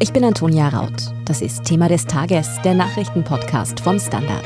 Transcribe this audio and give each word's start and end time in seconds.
Ich 0.00 0.12
bin 0.12 0.22
Antonia 0.22 0.68
Raut. 0.68 1.12
Das 1.24 1.42
ist 1.42 1.64
Thema 1.64 1.88
des 1.88 2.04
Tages, 2.04 2.48
der 2.62 2.74
Nachrichtenpodcast 2.74 3.80
vom 3.80 3.98
Standard. 3.98 4.44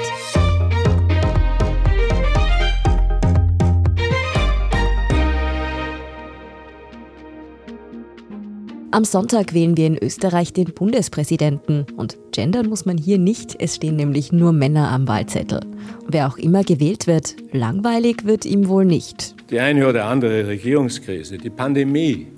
Am 8.92 9.04
Sonntag 9.04 9.52
wählen 9.52 9.76
wir 9.76 9.88
in 9.88 9.98
Österreich 9.98 10.54
den 10.54 10.72
Bundespräsidenten. 10.72 11.84
Und 11.98 12.16
gendern 12.32 12.70
muss 12.70 12.86
man 12.86 12.96
hier 12.96 13.18
nicht, 13.18 13.54
es 13.60 13.76
stehen 13.76 13.96
nämlich 13.96 14.32
nur 14.32 14.52
Männer 14.52 14.88
am 14.88 15.06
Wahlzettel. 15.06 15.60
Wer 16.08 16.28
auch 16.28 16.38
immer 16.38 16.64
gewählt 16.64 17.06
wird, 17.06 17.36
langweilig 17.52 18.24
wird 18.24 18.46
ihm 18.46 18.68
wohl 18.68 18.86
nicht. 18.86 19.34
Die 19.50 19.60
eine 19.60 19.86
oder 19.86 20.06
andere 20.06 20.46
Regierungskrise, 20.46 21.36
die 21.36 21.50
Pandemie, 21.50 22.28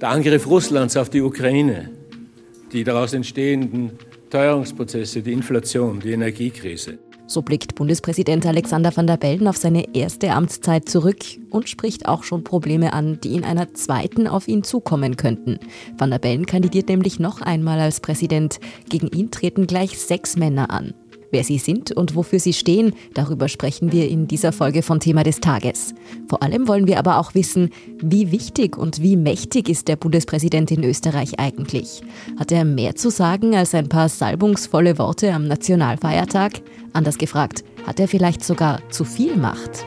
der 0.00 0.08
Angriff 0.08 0.48
Russlands 0.48 0.96
auf 0.96 1.08
die 1.08 1.22
Ukraine, 1.22 1.95
die 2.72 2.84
daraus 2.84 3.12
entstehenden 3.12 3.92
Teuerungsprozesse, 4.30 5.22
die 5.22 5.32
Inflation, 5.32 6.00
die 6.00 6.12
Energiekrise. 6.12 6.98
So 7.28 7.42
blickt 7.42 7.74
Bundespräsident 7.74 8.46
Alexander 8.46 8.96
van 8.96 9.08
der 9.08 9.16
Bellen 9.16 9.48
auf 9.48 9.56
seine 9.56 9.96
erste 9.96 10.30
Amtszeit 10.30 10.88
zurück 10.88 11.24
und 11.50 11.68
spricht 11.68 12.06
auch 12.06 12.22
schon 12.22 12.44
Probleme 12.44 12.92
an, 12.92 13.18
die 13.20 13.34
in 13.34 13.44
einer 13.44 13.74
zweiten 13.74 14.28
auf 14.28 14.46
ihn 14.46 14.62
zukommen 14.62 15.16
könnten. 15.16 15.58
Van 15.98 16.10
der 16.10 16.20
Bellen 16.20 16.46
kandidiert 16.46 16.88
nämlich 16.88 17.18
noch 17.18 17.40
einmal 17.40 17.80
als 17.80 17.98
Präsident. 17.98 18.60
Gegen 18.88 19.08
ihn 19.08 19.32
treten 19.32 19.66
gleich 19.66 19.98
sechs 19.98 20.36
Männer 20.36 20.70
an. 20.70 20.94
Wer 21.30 21.44
sie 21.44 21.58
sind 21.58 21.92
und 21.92 22.14
wofür 22.14 22.38
sie 22.38 22.52
stehen, 22.52 22.94
darüber 23.14 23.48
sprechen 23.48 23.92
wir 23.92 24.08
in 24.08 24.28
dieser 24.28 24.52
Folge 24.52 24.82
von 24.82 25.00
Thema 25.00 25.22
des 25.22 25.40
Tages. 25.40 25.94
Vor 26.28 26.42
allem 26.42 26.68
wollen 26.68 26.86
wir 26.86 26.98
aber 26.98 27.18
auch 27.18 27.34
wissen, 27.34 27.70
wie 28.00 28.30
wichtig 28.32 28.76
und 28.76 29.02
wie 29.02 29.16
mächtig 29.16 29.68
ist 29.68 29.88
der 29.88 29.96
Bundespräsident 29.96 30.70
in 30.70 30.84
Österreich 30.84 31.38
eigentlich? 31.38 32.02
Hat 32.38 32.52
er 32.52 32.64
mehr 32.64 32.94
zu 32.94 33.10
sagen 33.10 33.54
als 33.54 33.74
ein 33.74 33.88
paar 33.88 34.08
salbungsvolle 34.08 34.98
Worte 34.98 35.32
am 35.32 35.46
Nationalfeiertag? 35.46 36.60
Anders 36.92 37.18
gefragt, 37.18 37.64
hat 37.86 38.00
er 38.00 38.08
vielleicht 38.08 38.44
sogar 38.44 38.80
zu 38.90 39.04
viel 39.04 39.36
Macht? 39.36 39.84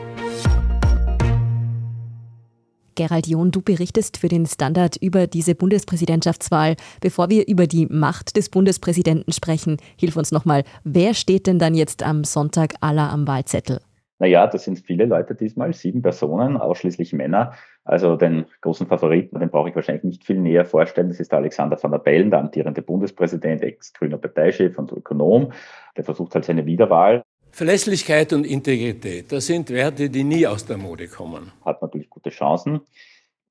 Gerald 3.00 3.26
John, 3.26 3.50
du 3.50 3.62
berichtest 3.62 4.18
für 4.18 4.28
den 4.28 4.44
Standard 4.44 4.98
über 5.00 5.26
diese 5.26 5.54
Bundespräsidentschaftswahl. 5.54 6.76
Bevor 7.00 7.30
wir 7.30 7.48
über 7.48 7.66
die 7.66 7.86
Macht 7.86 8.36
des 8.36 8.50
Bundespräsidenten 8.50 9.32
sprechen, 9.32 9.78
hilf 9.98 10.18
uns 10.18 10.32
nochmal, 10.32 10.64
wer 10.84 11.14
steht 11.14 11.46
denn 11.46 11.58
dann 11.58 11.74
jetzt 11.74 12.02
am 12.02 12.24
Sonntag 12.24 12.74
aller 12.82 13.08
am 13.10 13.26
Wahlzettel? 13.26 13.80
Naja, 14.18 14.46
das 14.46 14.64
sind 14.64 14.80
viele 14.80 15.06
Leute 15.06 15.34
diesmal, 15.34 15.72
sieben 15.72 16.02
Personen, 16.02 16.58
ausschließlich 16.58 17.14
Männer. 17.14 17.54
Also 17.84 18.16
den 18.16 18.44
großen 18.60 18.86
Favoriten, 18.86 19.40
den 19.40 19.48
brauche 19.48 19.70
ich 19.70 19.74
wahrscheinlich 19.74 20.04
nicht 20.04 20.24
viel 20.26 20.38
näher 20.38 20.66
vorstellen. 20.66 21.08
Das 21.08 21.20
ist 21.20 21.32
der 21.32 21.38
Alexander 21.38 21.82
van 21.82 21.92
der 21.92 22.00
Bellen, 22.00 22.30
der 22.30 22.40
amtierende 22.40 22.82
Bundespräsident, 22.82 23.62
ex-grüner 23.62 24.18
Parteichef 24.18 24.78
und 24.78 24.92
Ökonom. 24.92 25.52
Der 25.96 26.04
versucht 26.04 26.34
halt 26.34 26.44
seine 26.44 26.66
Wiederwahl. 26.66 27.22
Verlässlichkeit 27.52 28.32
und 28.32 28.44
Integrität, 28.46 29.32
das 29.32 29.46
sind 29.46 29.70
Werte, 29.70 30.08
die 30.08 30.24
nie 30.24 30.46
aus 30.46 30.64
der 30.64 30.78
Mode 30.78 31.08
kommen. 31.08 31.52
Hat 31.64 31.82
natürlich 31.82 32.08
gute 32.08 32.30
Chancen. 32.30 32.80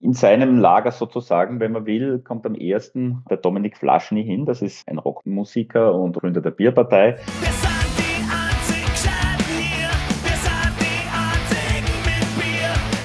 In 0.02 0.14
seinem 0.14 0.58
Lager 0.58 0.92
sozusagen, 0.92 1.60
wenn 1.60 1.74
man 1.74 1.86
will, 1.86 2.20
kommt 2.20 2.46
am 2.46 2.56
ersten 2.56 3.24
der 3.30 3.38
Dominik 3.38 3.78
Flaschny 3.78 4.24
hin. 4.24 4.46
Das 4.46 4.62
ist 4.62 4.88
ein 4.88 4.98
Rockmusiker 4.98 5.94
und 5.94 6.14
Gründer 6.16 6.40
der 6.40 6.52
Bierpartei. 6.52 7.18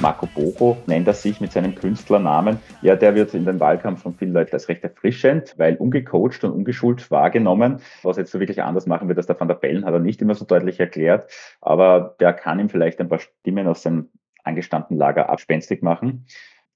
Marco 0.04 0.26
Bogo 0.26 0.76
nennt 0.86 1.08
er 1.08 1.14
sich 1.14 1.40
mit 1.40 1.50
seinem 1.52 1.74
Künstlernamen. 1.74 2.58
Ja, 2.82 2.94
der 2.94 3.14
wird 3.14 3.32
in 3.32 3.46
den 3.46 3.58
Wahlkampf 3.58 4.02
von 4.02 4.14
vielen 4.14 4.34
Leuten 4.34 4.52
als 4.52 4.68
recht 4.68 4.84
erfrischend, 4.84 5.54
weil 5.56 5.76
ungecoacht 5.76 6.44
und 6.44 6.52
ungeschult 6.52 7.10
wahrgenommen. 7.10 7.80
Was 8.02 8.18
jetzt 8.18 8.30
so 8.30 8.38
wirklich 8.38 8.62
anders 8.62 8.84
machen 8.84 9.08
wird 9.08 9.16
als 9.16 9.28
der 9.28 9.40
Van 9.40 9.48
der 9.48 9.54
Bellen, 9.54 9.86
hat 9.86 9.94
er 9.94 10.00
nicht 10.00 10.20
immer 10.20 10.34
so 10.34 10.44
deutlich 10.44 10.78
erklärt. 10.78 11.30
Aber 11.62 12.16
der 12.20 12.34
kann 12.34 12.60
ihm 12.60 12.68
vielleicht 12.68 13.00
ein 13.00 13.08
paar 13.08 13.20
Stimmen 13.20 13.66
aus 13.66 13.82
seinem 13.82 14.10
angestammten 14.42 14.98
Lager 14.98 15.30
abspenstig 15.30 15.80
machen. 15.80 16.26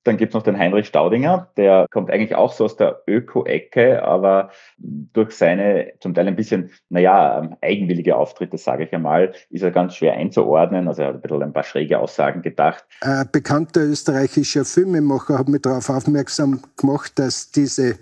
Dann 0.08 0.16
gibt 0.16 0.30
es 0.30 0.34
noch 0.34 0.42
den 0.42 0.56
Heinrich 0.58 0.86
Staudinger, 0.86 1.50
der 1.58 1.86
kommt 1.90 2.10
eigentlich 2.10 2.34
auch 2.34 2.54
so 2.54 2.64
aus 2.64 2.76
der 2.76 3.02
Öko-Ecke, 3.06 4.02
aber 4.02 4.50
durch 4.78 5.32
seine 5.32 5.92
zum 6.00 6.14
Teil 6.14 6.26
ein 6.26 6.34
bisschen, 6.34 6.70
naja, 6.88 7.58
eigenwillige 7.60 8.16
Auftritte, 8.16 8.56
sage 8.56 8.84
ich 8.84 8.92
einmal, 8.94 9.34
ist 9.50 9.62
er 9.62 9.70
ganz 9.70 9.96
schwer 9.96 10.14
einzuordnen. 10.14 10.88
Also 10.88 11.02
er 11.02 11.08
hat 11.08 11.16
ein 11.16 11.20
bisschen 11.20 11.42
ein 11.42 11.52
paar 11.52 11.62
schräge 11.62 11.98
Aussagen 11.98 12.40
gedacht. 12.40 12.86
Ein 13.02 13.28
bekannter 13.30 13.82
österreichischer 13.82 14.64
Filmemacher 14.64 15.38
hat 15.38 15.48
mich 15.48 15.60
darauf 15.60 15.90
aufmerksam 15.90 16.62
gemacht, 16.78 17.18
dass 17.18 17.50
diese 17.50 17.98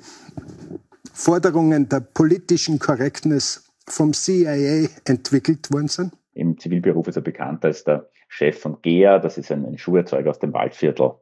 Forderungen 1.12 1.88
der 1.88 2.02
politischen 2.14 2.78
Korrektness 2.78 3.68
vom 3.88 4.12
CIA 4.12 4.86
entwickelt 5.04 5.72
worden 5.72 5.88
sind. 5.88 6.12
Im 6.34 6.56
Zivilberuf 6.56 7.08
ist 7.08 7.16
er 7.16 7.22
bekannt 7.22 7.64
als 7.64 7.82
der 7.82 8.08
Chef 8.28 8.60
von 8.60 8.80
GEA, 8.80 9.18
das 9.18 9.38
ist 9.38 9.50
ein 9.50 9.76
Schuherzeuger 9.76 10.30
aus 10.30 10.38
dem 10.38 10.52
Waldviertel. 10.52 11.14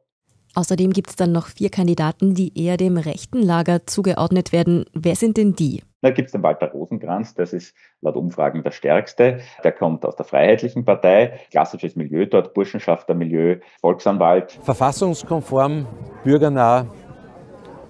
Außerdem 0.55 0.93
gibt 0.93 1.09
es 1.09 1.15
dann 1.17 1.33
noch 1.33 1.47
vier 1.47 1.69
Kandidaten, 1.69 2.33
die 2.33 2.57
eher 2.57 2.77
dem 2.77 2.95
rechten 2.95 3.41
Lager 3.41 3.85
zugeordnet 3.85 4.53
werden. 4.53 4.85
Wer 4.93 5.15
sind 5.15 5.35
denn 5.35 5.53
die? 5.53 5.83
Da 6.01 6.11
gibt 6.11 6.27
es 6.27 6.31
den 6.31 6.43
Walter 6.43 6.71
Rosenkranz, 6.71 7.33
das 7.33 7.51
ist 7.51 7.75
laut 7.99 8.15
Umfragen 8.15 8.63
der 8.63 8.71
stärkste. 8.71 9.39
Der 9.63 9.71
kommt 9.73 10.05
aus 10.05 10.15
der 10.15 10.25
Freiheitlichen 10.25 10.85
Partei, 10.85 11.39
klassisches 11.51 11.95
Milieu 11.95 12.25
dort, 12.25 12.53
Burschenschaftermilieu, 12.53 13.57
Volksanwalt. 13.81 14.59
Verfassungskonform, 14.61 15.87
bürgernah 16.23 16.87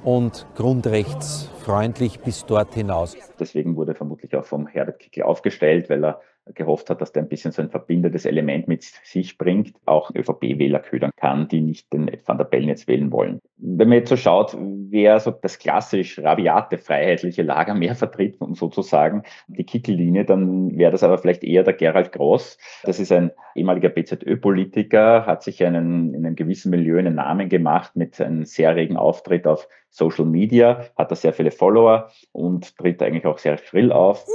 und 0.03 0.47
grundrechtsfreundlich 0.55 2.19
bis 2.21 2.45
dort 2.45 2.73
hinaus. 2.73 3.15
Deswegen 3.39 3.75
wurde 3.75 3.93
vermutlich 3.93 4.35
auch 4.35 4.45
vom 4.45 4.65
Herbert 4.65 4.99
Kickl 4.99 5.23
aufgestellt, 5.23 5.89
weil 5.89 6.05
er 6.05 6.21
gehofft 6.53 6.89
hat, 6.89 7.01
dass 7.01 7.11
der 7.11 7.23
ein 7.23 7.29
bisschen 7.29 7.51
so 7.51 7.61
ein 7.61 7.69
verbindendes 7.69 8.25
Element 8.25 8.67
mit 8.67 8.83
sich 8.83 9.37
bringt, 9.37 9.75
auch 9.85 10.11
ÖVP-Wähler 10.13 10.79
ködern 10.79 11.11
kann, 11.17 11.47
die 11.47 11.61
nicht 11.61 11.91
den 11.91 12.11
Van 12.25 12.37
der 12.37 12.45
Bellen 12.45 12.69
jetzt 12.69 12.87
wählen 12.87 13.11
wollen. 13.11 13.39
Wenn 13.57 13.89
man 13.89 13.99
jetzt 13.99 14.09
so 14.09 14.17
schaut, 14.17 14.55
wer 14.59 15.19
so 15.19 15.31
das 15.31 15.57
klassisch 15.57 16.19
rabiate 16.19 16.77
freiheitliche 16.77 17.41
Lager 17.41 17.73
mehr 17.73 17.95
vertritt, 17.95 18.39
um 18.39 18.53
sozusagen 18.53 19.23
die 19.47 19.63
Kickellinie, 19.63 20.25
dann 20.25 20.77
wäre 20.77 20.91
das 20.91 21.03
aber 21.03 21.17
vielleicht 21.17 21.43
eher 21.43 21.63
der 21.63 21.73
Gerald 21.73 22.11
Gross. 22.11 22.57
Das 22.83 22.99
ist 22.99 23.11
ein 23.11 23.31
ehemaliger 23.55 23.89
BZÖ-Politiker, 23.89 25.25
hat 25.25 25.41
sich 25.41 25.63
einen, 25.63 26.13
in 26.13 26.25
einem 26.25 26.35
gewissen 26.35 26.69
Milieu 26.69 26.99
einen 26.99 27.15
Namen 27.15 27.49
gemacht 27.49 27.95
mit 27.95 28.21
einem 28.21 28.45
sehr 28.45 28.75
regen 28.75 28.97
Auftritt 28.97 29.47
auf 29.47 29.67
Social 29.89 30.25
Media, 30.25 30.85
hat 30.97 31.09
da 31.09 31.15
sehr 31.15 31.33
viele 31.33 31.51
Follower 31.51 32.11
und 32.33 32.77
tritt 32.77 33.01
eigentlich 33.01 33.25
auch 33.25 33.37
sehr 33.37 33.57
schrill 33.57 33.91
auf. 33.91 34.25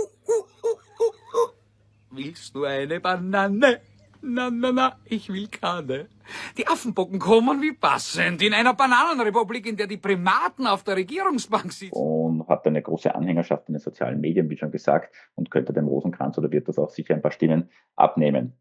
Willst 2.13 2.57
du 2.57 2.65
eine 2.65 2.99
Banane? 2.99 3.81
Na, 4.23 4.51
na, 4.51 4.73
na, 4.73 4.97
ich 5.05 5.29
will 5.29 5.47
keine. 5.49 6.09
Die 6.59 6.67
Affenbocken 6.67 7.19
kommen 7.19 7.63
wie 7.63 7.73
passend 7.73 8.43
in 8.43 8.53
einer 8.53 8.75
Bananenrepublik, 8.75 9.67
in 9.67 9.77
der 9.77 9.87
die 9.87 9.97
Primaten 9.97 10.67
auf 10.67 10.83
der 10.83 10.97
Regierungsbank 10.97 11.73
sitzen. 11.73 11.95
Und 11.95 12.49
hat 12.49 12.67
eine 12.67 12.83
große 12.83 13.15
Anhängerschaft 13.15 13.69
in 13.69 13.75
den 13.75 13.81
sozialen 13.81 14.21
Medien, 14.21 14.51
wie 14.51 14.59
schon 14.59 14.73
gesagt, 14.73 15.15
und 15.37 15.51
könnte 15.51 15.73
dem 15.73 15.87
Rosenkranz 15.87 16.37
oder 16.37 16.51
wird 16.51 16.69
das 16.69 16.79
auch 16.79 16.91
sicher 16.91 17.15
ein 17.15 17.23
paar 17.23 17.31
Stimmen 17.31 17.71
abnehmen. 17.97 18.60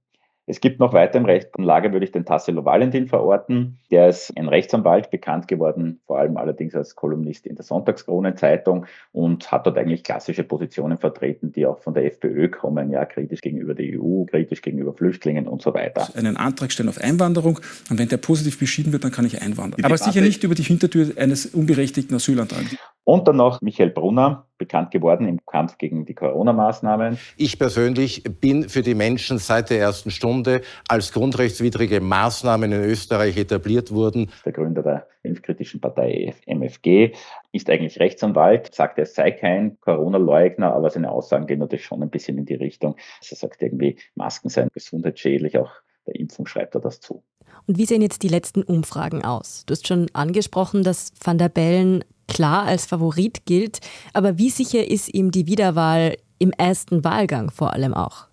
Es 0.50 0.62
gibt 0.62 0.80
noch 0.80 0.94
weiter 0.94 1.20
im 1.20 1.64
Lager, 1.64 1.94
würde 1.94 2.06
ich 2.06 2.12
den 2.12 2.26
Tassilo 2.26 2.66
Valentin 2.66 3.08
verorten. 3.08 3.78
Der 3.92 4.10
ist 4.10 4.36
ein 4.36 4.48
Rechtsanwalt, 4.48 5.12
bekannt 5.12 5.48
geworden, 5.48 6.00
vor 6.08 6.18
allem 6.18 6.38
allerdings 6.38 6.74
als 6.74 6.96
Kolumnist 6.96 7.46
in 7.46 7.56
der 7.56 7.64
Sonntagskronen-Zeitung 7.64 8.88
und 9.12 9.52
hat 9.52 9.68
dort 9.68 9.78
eigentlich 9.78 10.04
klassische 10.04 10.44
Positionen 10.44 10.98
vertreten, 10.98 11.52
die 11.52 11.68
auch 11.68 11.78
von 11.78 11.94
der 11.94 12.06
FPÖ 12.06 12.50
kommen, 12.50 12.90
ja, 12.90 13.06
kritisch 13.06 13.42
gegenüber 13.42 13.76
der 13.76 14.02
EU, 14.02 14.24
kritisch 14.26 14.64
gegenüber 14.64 14.92
Flüchtlingen 14.92 15.48
und 15.48 15.62
so 15.62 15.76
weiter. 15.76 16.10
Einen 16.16 16.36
Antrag 16.36 16.72
stellen 16.72 16.90
auf 16.90 17.00
Einwanderung 17.00 17.60
und 17.92 18.00
wenn 18.00 18.08
der 18.08 18.18
positiv 18.18 18.58
beschieden 18.58 18.92
wird, 18.92 19.04
dann 19.04 19.12
kann 19.12 19.28
ich 19.28 19.44
einwandern. 19.44 19.86
Aber 19.86 20.00
sicher 20.00 20.22
nicht 20.22 20.44
über 20.44 20.56
die 20.56 20.64
Hintertür 20.64 21.12
eines 21.18 21.46
unberechtigten 21.46 22.16
Asylantrags. 22.16 22.76
Und 23.10 23.28
dann 23.28 23.38
noch 23.38 23.60
Michael 23.62 23.90
Brunner, 23.90 24.46
bekannt 24.60 24.92
geworden 24.92 25.28
im 25.28 25.44
Kampf 25.44 25.80
gegen 25.80 26.06
die 26.06 26.14
Corona-Maßnahmen. 26.14 27.18
Ich 27.38 27.58
persönlich 27.58 28.22
bin 28.40 28.70
für 28.70 28.84
die 28.84 28.94
Menschen 28.94 29.40
seit 29.40 29.72
der 29.72 29.80
ersten 29.80 30.12
Stunde, 30.12 30.62
als 30.88 31.12
grundrechtswidrige 31.12 32.02
Maßnahmen 32.02 32.72
in 32.72 32.84
Österreich 32.84 33.36
etabliert 33.36 33.92
wurden. 33.92 34.30
Der 34.46 34.52
Gründer 34.52 34.84
der 34.84 35.08
impfkritischen 35.24 35.82
Partei 35.82 36.36
MFG 36.46 37.14
ist 37.52 37.68
eigentlich 37.72 38.00
Rechtsanwalt, 38.00 38.76
sagt, 38.76 39.00
er 39.00 39.08
sei 39.08 39.32
kein 39.32 39.80
Corona-Leugner, 39.82 40.72
aber 40.72 40.92
seine 40.92 41.10
Aussagen 41.10 41.48
gehen 41.48 41.58
natürlich 41.58 41.86
schon 41.86 42.04
ein 42.04 42.12
bisschen 42.12 42.38
in 42.38 42.46
die 42.46 42.54
Richtung. 42.54 42.96
Er 43.28 43.38
sagt 43.38 43.64
irgendwie, 43.64 43.98
Masken 44.14 44.50
seien 44.50 44.70
gesundheitsschädlich, 44.72 45.58
auch 45.58 45.72
der 46.06 46.14
Impfung 46.14 46.46
schreibt 46.46 46.76
er 46.76 46.82
das 46.82 47.00
zu. 47.00 47.24
Und 47.66 47.80
wie 47.80 47.86
sehen 47.86 48.04
jetzt 48.04 48.22
die 48.22 48.28
letzten 48.28 48.62
Umfragen 48.62 49.26
aus? 49.26 49.64
Du 49.66 49.72
hast 49.72 49.88
schon 49.88 50.12
angesprochen, 50.14 50.84
dass 50.84 51.12
Van 51.24 51.40
der 51.40 51.50
Bellen 51.50 52.04
klar 52.30 52.66
als 52.66 52.86
Favorit 52.86 53.46
gilt. 53.46 53.80
Aber 54.14 54.38
wie 54.38 54.50
sicher 54.50 54.88
ist 54.88 55.14
ihm 55.14 55.32
die 55.32 55.48
Wiederwahl 55.48 56.16
im 56.38 56.52
ersten 56.52 57.04
Wahlgang 57.04 57.52
vor 57.52 57.74
allem 57.74 57.94
auch? 57.94 58.28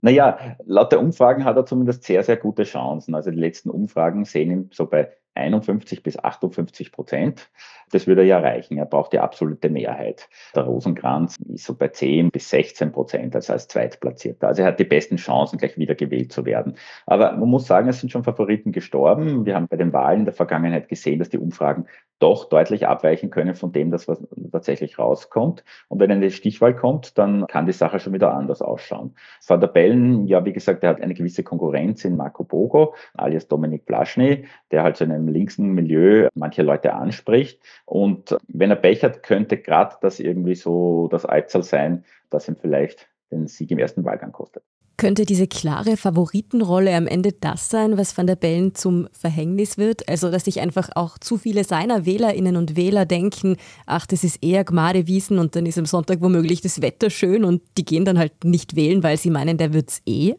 Naja, 0.00 0.56
laut 0.64 0.90
der 0.90 1.00
Umfragen 1.00 1.44
hat 1.44 1.56
er 1.56 1.64
zumindest 1.64 2.02
sehr, 2.02 2.24
sehr 2.24 2.36
gute 2.36 2.64
Chancen. 2.64 3.14
Also 3.14 3.30
die 3.30 3.38
letzten 3.38 3.70
Umfragen 3.70 4.24
sehen 4.24 4.50
ihn 4.50 4.70
so 4.72 4.86
bei 4.86 5.12
51 5.34 6.02
bis 6.02 6.18
58 6.18 6.92
Prozent. 6.92 7.50
Das 7.90 8.06
würde 8.06 8.22
er 8.22 8.26
ja 8.26 8.38
reichen. 8.38 8.78
Er 8.78 8.86
braucht 8.86 9.12
die 9.12 9.18
absolute 9.18 9.70
Mehrheit. 9.70 10.28
Der 10.54 10.64
Rosenkranz 10.64 11.38
ist 11.52 11.64
so 11.64 11.74
bei 11.74 11.88
10 11.88 12.30
bis 12.30 12.50
16 12.50 12.92
Prozent, 12.92 13.34
also 13.34 13.52
als 13.52 13.68
Zweitplatzierter. 13.68 14.48
Also 14.48 14.62
er 14.62 14.68
hat 14.68 14.80
die 14.80 14.84
besten 14.84 15.16
Chancen, 15.16 15.58
gleich 15.58 15.78
wieder 15.78 15.94
gewählt 15.94 16.32
zu 16.32 16.44
werden. 16.44 16.74
Aber 17.06 17.32
man 17.32 17.48
muss 17.48 17.66
sagen, 17.66 17.88
es 17.88 18.00
sind 18.00 18.10
schon 18.10 18.24
Favoriten 18.24 18.72
gestorben. 18.72 19.46
Wir 19.46 19.54
haben 19.54 19.68
bei 19.68 19.76
den 19.76 19.92
Wahlen 19.92 20.20
in 20.20 20.24
der 20.24 20.34
Vergangenheit 20.34 20.88
gesehen, 20.88 21.18
dass 21.18 21.30
die 21.30 21.38
Umfragen 21.38 21.86
doch 22.22 22.44
deutlich 22.44 22.86
abweichen 22.86 23.30
können 23.30 23.54
von 23.54 23.72
dem, 23.72 23.90
das 23.90 24.06
was 24.06 24.22
tatsächlich 24.52 24.98
rauskommt. 24.98 25.64
Und 25.88 25.98
wenn 25.98 26.10
eine 26.10 26.30
Stichwahl 26.30 26.74
kommt, 26.74 27.18
dann 27.18 27.46
kann 27.48 27.66
die 27.66 27.72
Sache 27.72 27.98
schon 27.98 28.12
wieder 28.12 28.32
anders 28.32 28.62
ausschauen. 28.62 29.16
Van 29.46 29.60
der 29.60 29.66
Bellen, 29.66 30.26
ja, 30.26 30.44
wie 30.44 30.52
gesagt, 30.52 30.84
er 30.84 30.90
hat 30.90 31.00
eine 31.00 31.14
gewisse 31.14 31.42
Konkurrenz 31.42 32.04
in 32.04 32.16
Marco 32.16 32.44
Bogo, 32.44 32.94
alias 33.14 33.48
Dominik 33.48 33.86
Blaschny, 33.86 34.46
der 34.70 34.84
halt 34.84 34.96
so 34.96 35.04
in 35.04 35.12
einem 35.12 35.28
linksen 35.28 35.72
Milieu 35.72 36.28
manche 36.34 36.62
Leute 36.62 36.94
anspricht. 36.94 37.60
Und 37.84 38.36
wenn 38.48 38.70
er 38.70 38.76
Pech 38.76 39.02
hat, 39.02 39.22
könnte 39.22 39.58
gerade 39.58 39.96
das 40.00 40.20
irgendwie 40.20 40.54
so 40.54 41.08
das 41.08 41.28
Eizal 41.28 41.62
sein, 41.62 42.04
das 42.30 42.48
ihm 42.48 42.56
vielleicht 42.56 43.08
den 43.32 43.48
Sieg 43.48 43.70
im 43.70 43.78
ersten 43.78 44.04
Wahlgang 44.04 44.32
kostet. 44.32 44.62
Könnte 44.96 45.24
diese 45.24 45.46
klare 45.46 45.96
Favoritenrolle 45.96 46.94
am 46.94 47.06
Ende 47.06 47.32
das 47.32 47.70
sein, 47.70 47.96
was 47.96 48.16
Van 48.16 48.26
der 48.26 48.36
Bellen 48.36 48.74
zum 48.74 49.08
Verhängnis 49.12 49.78
wird? 49.78 50.08
Also, 50.08 50.30
dass 50.30 50.44
sich 50.44 50.60
einfach 50.60 50.90
auch 50.94 51.18
zu 51.18 51.38
viele 51.38 51.64
seiner 51.64 52.06
Wählerinnen 52.06 52.56
und 52.56 52.76
Wähler 52.76 53.06
denken, 53.06 53.56
ach, 53.86 54.06
das 54.06 54.22
ist 54.22 54.42
eher 54.42 54.64
Gmade 54.64 55.06
Wiesen 55.06 55.38
und 55.38 55.56
dann 55.56 55.66
ist 55.66 55.78
am 55.78 55.86
Sonntag 55.86 56.20
womöglich 56.20 56.60
das 56.60 56.82
Wetter 56.82 57.10
schön 57.10 57.44
und 57.44 57.62
die 57.78 57.84
gehen 57.84 58.04
dann 58.04 58.18
halt 58.18 58.44
nicht 58.44 58.76
wählen, 58.76 59.02
weil 59.02 59.16
sie 59.16 59.30
meinen, 59.30 59.58
der 59.58 59.72
wird's 59.72 60.02
eh? 60.06 60.34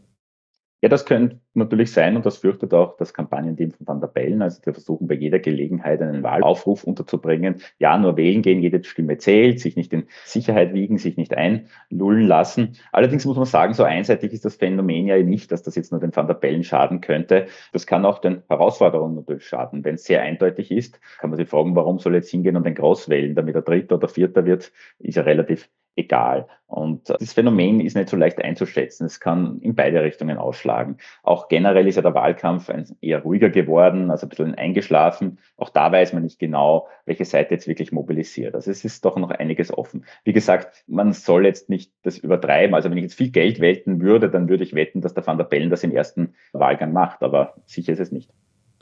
Ja, 0.84 0.90
das 0.90 1.06
könnte 1.06 1.40
natürlich 1.54 1.94
sein 1.94 2.18
und 2.18 2.26
das 2.26 2.40
fürchtet 2.40 2.74
auch 2.74 2.98
das 2.98 3.14
Kampagnenteam 3.14 3.72
von 3.72 3.88
Van 3.88 4.02
der 4.02 4.08
Bellen. 4.08 4.42
Also 4.42 4.60
wir 4.66 4.74
versuchen 4.74 5.08
bei 5.08 5.14
jeder 5.14 5.40
Gelegenheit 5.40 6.02
einen 6.02 6.24
Wahlaufruf 6.24 6.84
unterzubringen. 6.84 7.62
Ja, 7.80 7.98
nur 7.98 8.18
wählen 8.18 8.42
gehen, 8.42 8.62
jede 8.62 8.84
Stimme 8.84 9.18
zählt, 9.18 9.62
sich 9.62 9.78
nicht 9.78 9.94
in 9.94 10.08
Sicherheit 10.26 10.74
wiegen, 10.74 10.98
sich 10.98 11.16
nicht 11.16 11.34
einlullen 11.38 12.28
lassen. 12.28 12.76
Allerdings 12.92 13.24
muss 13.24 13.38
man 13.38 13.46
sagen, 13.46 13.74
so 13.74 13.84
einseitig 13.84 14.34
ist 14.34 14.44
das 14.44 14.58
Phänomen 14.58 15.08
ja 15.08 15.16
nicht, 15.24 15.54
dass 15.54 15.64
das 15.64 15.76
jetzt 15.76 15.94
nur 15.94 16.02
den 16.02 16.14
Van 16.14 16.28
der 16.28 16.34
Bellen 16.34 16.66
schaden 16.66 17.00
könnte. 17.00 17.46
Das 17.72 17.88
kann 17.88 18.04
auch 18.04 18.20
den 18.20 18.44
Herausforderungen 18.50 19.16
natürlich 19.16 19.48
schaden. 19.48 19.86
Wenn 19.86 19.96
es 19.96 20.04
sehr 20.04 20.22
eindeutig 20.22 20.70
ist, 20.70 21.00
kann 21.18 21.30
man 21.30 21.38
sich 21.38 21.48
fragen, 21.48 21.78
warum 21.78 22.00
soll 22.00 22.16
jetzt 22.16 22.30
hingehen 22.30 22.58
und 22.58 22.66
den 22.66 22.76
Groß 22.76 23.08
wählen, 23.08 23.36
damit 23.36 23.56
er 23.56 23.62
Dritter 23.62 23.96
oder 23.96 24.10
Vierter 24.10 24.46
wird, 24.46 24.74
ist 25.00 25.16
ja 25.16 25.24
relativ 25.24 25.70
egal. 25.96 26.48
Und 26.68 27.10
das 27.10 27.34
Phänomen 27.34 27.80
ist 27.80 27.96
nicht 27.96 28.10
so 28.10 28.18
leicht 28.18 28.44
einzuschätzen. 28.44 29.06
Es 29.06 29.20
kann 29.20 29.60
in 29.62 29.76
beide 29.76 30.02
Richtungen 30.02 30.38
ausschlagen. 30.38 30.98
Auch 31.22 31.48
generell 31.48 31.88
ist 31.88 31.98
ja 31.98 32.02
der 32.02 32.16
Wahlkampf 32.16 32.72
eher 33.00 33.22
ruhiger 33.22 33.50
geworden, 33.50 34.10
also 34.10 34.26
ein 34.26 34.30
bisschen 34.30 34.56
eingeschlafen. 34.56 35.38
Auch 35.56 35.70
da 35.70 35.92
weiß 35.92 36.14
man 36.14 36.24
nicht 36.24 36.40
genau, 36.40 36.88
welche 37.06 37.26
Seite 37.26 37.54
jetzt 37.54 37.68
wirklich 37.68 37.92
mobilisiert. 37.92 38.56
Also 38.56 38.72
es 38.72 38.84
ist 38.84 39.06
doch 39.06 39.18
noch 39.18 39.30
einiges 39.30 39.72
offen. 39.72 40.06
Wie 40.24 40.34
gesagt, 40.34 40.84
man 40.88 41.14
soll 41.14 41.46
jetzt 41.46 41.70
nicht 41.70 41.92
das 42.02 42.18
übertreiben. 42.18 42.74
Also 42.74 42.90
wenn 42.90 42.98
ich 42.98 43.04
jetzt 43.04 43.18
viel 43.18 43.30
Geld 43.30 43.60
wetten 43.60 44.02
würde, 44.02 44.30
dann 44.30 44.50
würde 44.50 44.64
ich 44.64 44.74
wetten, 44.74 45.02
dass 45.02 45.14
der 45.14 45.26
Van 45.28 45.38
der 45.38 45.46
Bellen 45.46 45.70
das 45.70 45.84
im 45.84 45.92
ersten 45.92 46.34
Wahlgang 46.54 46.92
macht. 46.92 47.22
Aber 47.22 47.54
sicher 47.66 47.94
ist 47.94 48.00
es 48.00 48.12
nicht. 48.12 48.32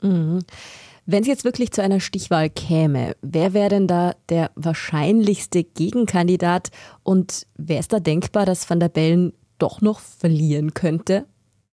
Mhm. 0.00 0.40
Wenn 1.04 1.22
es 1.22 1.26
jetzt 1.28 1.44
wirklich 1.44 1.72
zu 1.72 1.82
einer 1.82 1.98
Stichwahl 1.98 2.48
käme, 2.48 3.14
wer 3.22 3.54
wäre 3.54 3.70
denn 3.70 3.88
da 3.88 4.14
der 4.28 4.50
wahrscheinlichste 4.54 5.64
Gegenkandidat 5.64 6.70
und 7.02 7.46
wäre 7.56 7.80
es 7.80 7.88
da 7.88 7.98
denkbar, 7.98 8.46
dass 8.46 8.70
Van 8.70 8.78
der 8.78 8.88
Bellen 8.88 9.32
doch 9.58 9.80
noch 9.80 9.98
verlieren 9.98 10.74
könnte? 10.74 11.26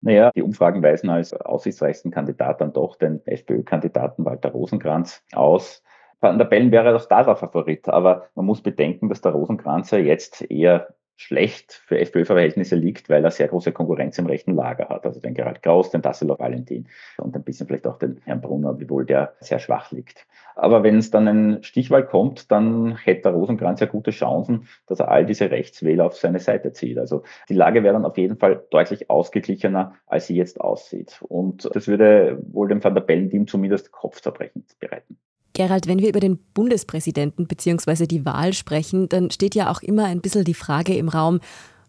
Naja, 0.00 0.30
die 0.36 0.42
Umfragen 0.42 0.80
weisen 0.80 1.10
als 1.10 1.32
aussichtsreichsten 1.32 2.12
Kandidat 2.12 2.60
dann 2.60 2.72
doch 2.72 2.94
den 2.94 3.20
FPÖ-Kandidaten 3.26 4.24
Walter 4.24 4.50
Rosenkranz 4.50 5.24
aus. 5.32 5.82
Van 6.20 6.38
der 6.38 6.44
Bellen 6.44 6.70
wäre 6.70 6.94
auch 6.94 7.06
da 7.06 7.24
der 7.24 7.34
Favorit, 7.34 7.88
aber 7.88 8.28
man 8.36 8.46
muss 8.46 8.62
bedenken, 8.62 9.08
dass 9.08 9.22
der 9.22 9.32
Rosenkranz 9.32 9.90
ja 9.90 9.98
jetzt 9.98 10.48
eher 10.48 10.94
schlecht 11.16 11.72
für 11.72 11.98
FPÖ-Verhältnisse 11.98 12.76
liegt, 12.76 13.08
weil 13.08 13.24
er 13.24 13.30
sehr 13.30 13.48
große 13.48 13.72
Konkurrenz 13.72 14.18
im 14.18 14.26
rechten 14.26 14.54
Lager 14.54 14.90
hat. 14.90 15.06
Also 15.06 15.18
den 15.20 15.34
Gerald 15.34 15.62
Kraus, 15.62 15.90
den 15.90 16.02
Tasselov 16.02 16.38
Valentin 16.38 16.88
und 17.16 17.34
ein 17.34 17.42
bisschen 17.42 17.66
vielleicht 17.66 17.86
auch 17.86 17.98
den 17.98 18.20
Herrn 18.24 18.42
Brunner, 18.42 18.78
wiewohl 18.78 19.06
der 19.06 19.34
sehr 19.40 19.58
schwach 19.58 19.90
liegt. 19.92 20.26
Aber 20.54 20.82
wenn 20.82 20.98
es 20.98 21.10
dann 21.10 21.26
ein 21.26 21.62
Stichwahl 21.62 22.06
kommt, 22.06 22.50
dann 22.52 22.96
hätte 22.96 23.22
der 23.22 23.32
Rosenkranz 23.32 23.80
ja 23.80 23.86
gute 23.86 24.10
Chancen, 24.10 24.68
dass 24.86 25.00
er 25.00 25.10
all 25.10 25.24
diese 25.26 25.50
Rechtswähler 25.50 26.04
auf 26.04 26.16
seine 26.16 26.38
Seite 26.38 26.72
zieht. 26.72 26.98
Also 26.98 27.22
die 27.48 27.54
Lage 27.54 27.82
wäre 27.82 27.94
dann 27.94 28.04
auf 28.04 28.18
jeden 28.18 28.36
Fall 28.36 28.64
deutlich 28.70 29.08
ausgeglichener, 29.10 29.94
als 30.06 30.26
sie 30.26 30.36
jetzt 30.36 30.60
aussieht. 30.60 31.22
Und 31.22 31.68
das 31.74 31.88
würde 31.88 32.38
wohl 32.52 32.68
dem 32.68 32.84
Van 32.84 32.94
der 32.94 33.02
Bellen-Team 33.02 33.46
zumindest 33.46 33.90
Kopfzerbrechen 33.90 34.64
bereiten. 34.78 35.18
Gerald, 35.56 35.88
wenn 35.88 36.00
wir 36.00 36.10
über 36.10 36.20
den 36.20 36.38
Bundespräsidenten 36.52 37.46
bzw. 37.46 38.06
die 38.06 38.26
Wahl 38.26 38.52
sprechen, 38.52 39.08
dann 39.08 39.30
steht 39.30 39.54
ja 39.54 39.70
auch 39.70 39.80
immer 39.80 40.04
ein 40.04 40.20
bisschen 40.20 40.44
die 40.44 40.52
Frage 40.52 40.94
im 40.94 41.08
Raum, 41.08 41.40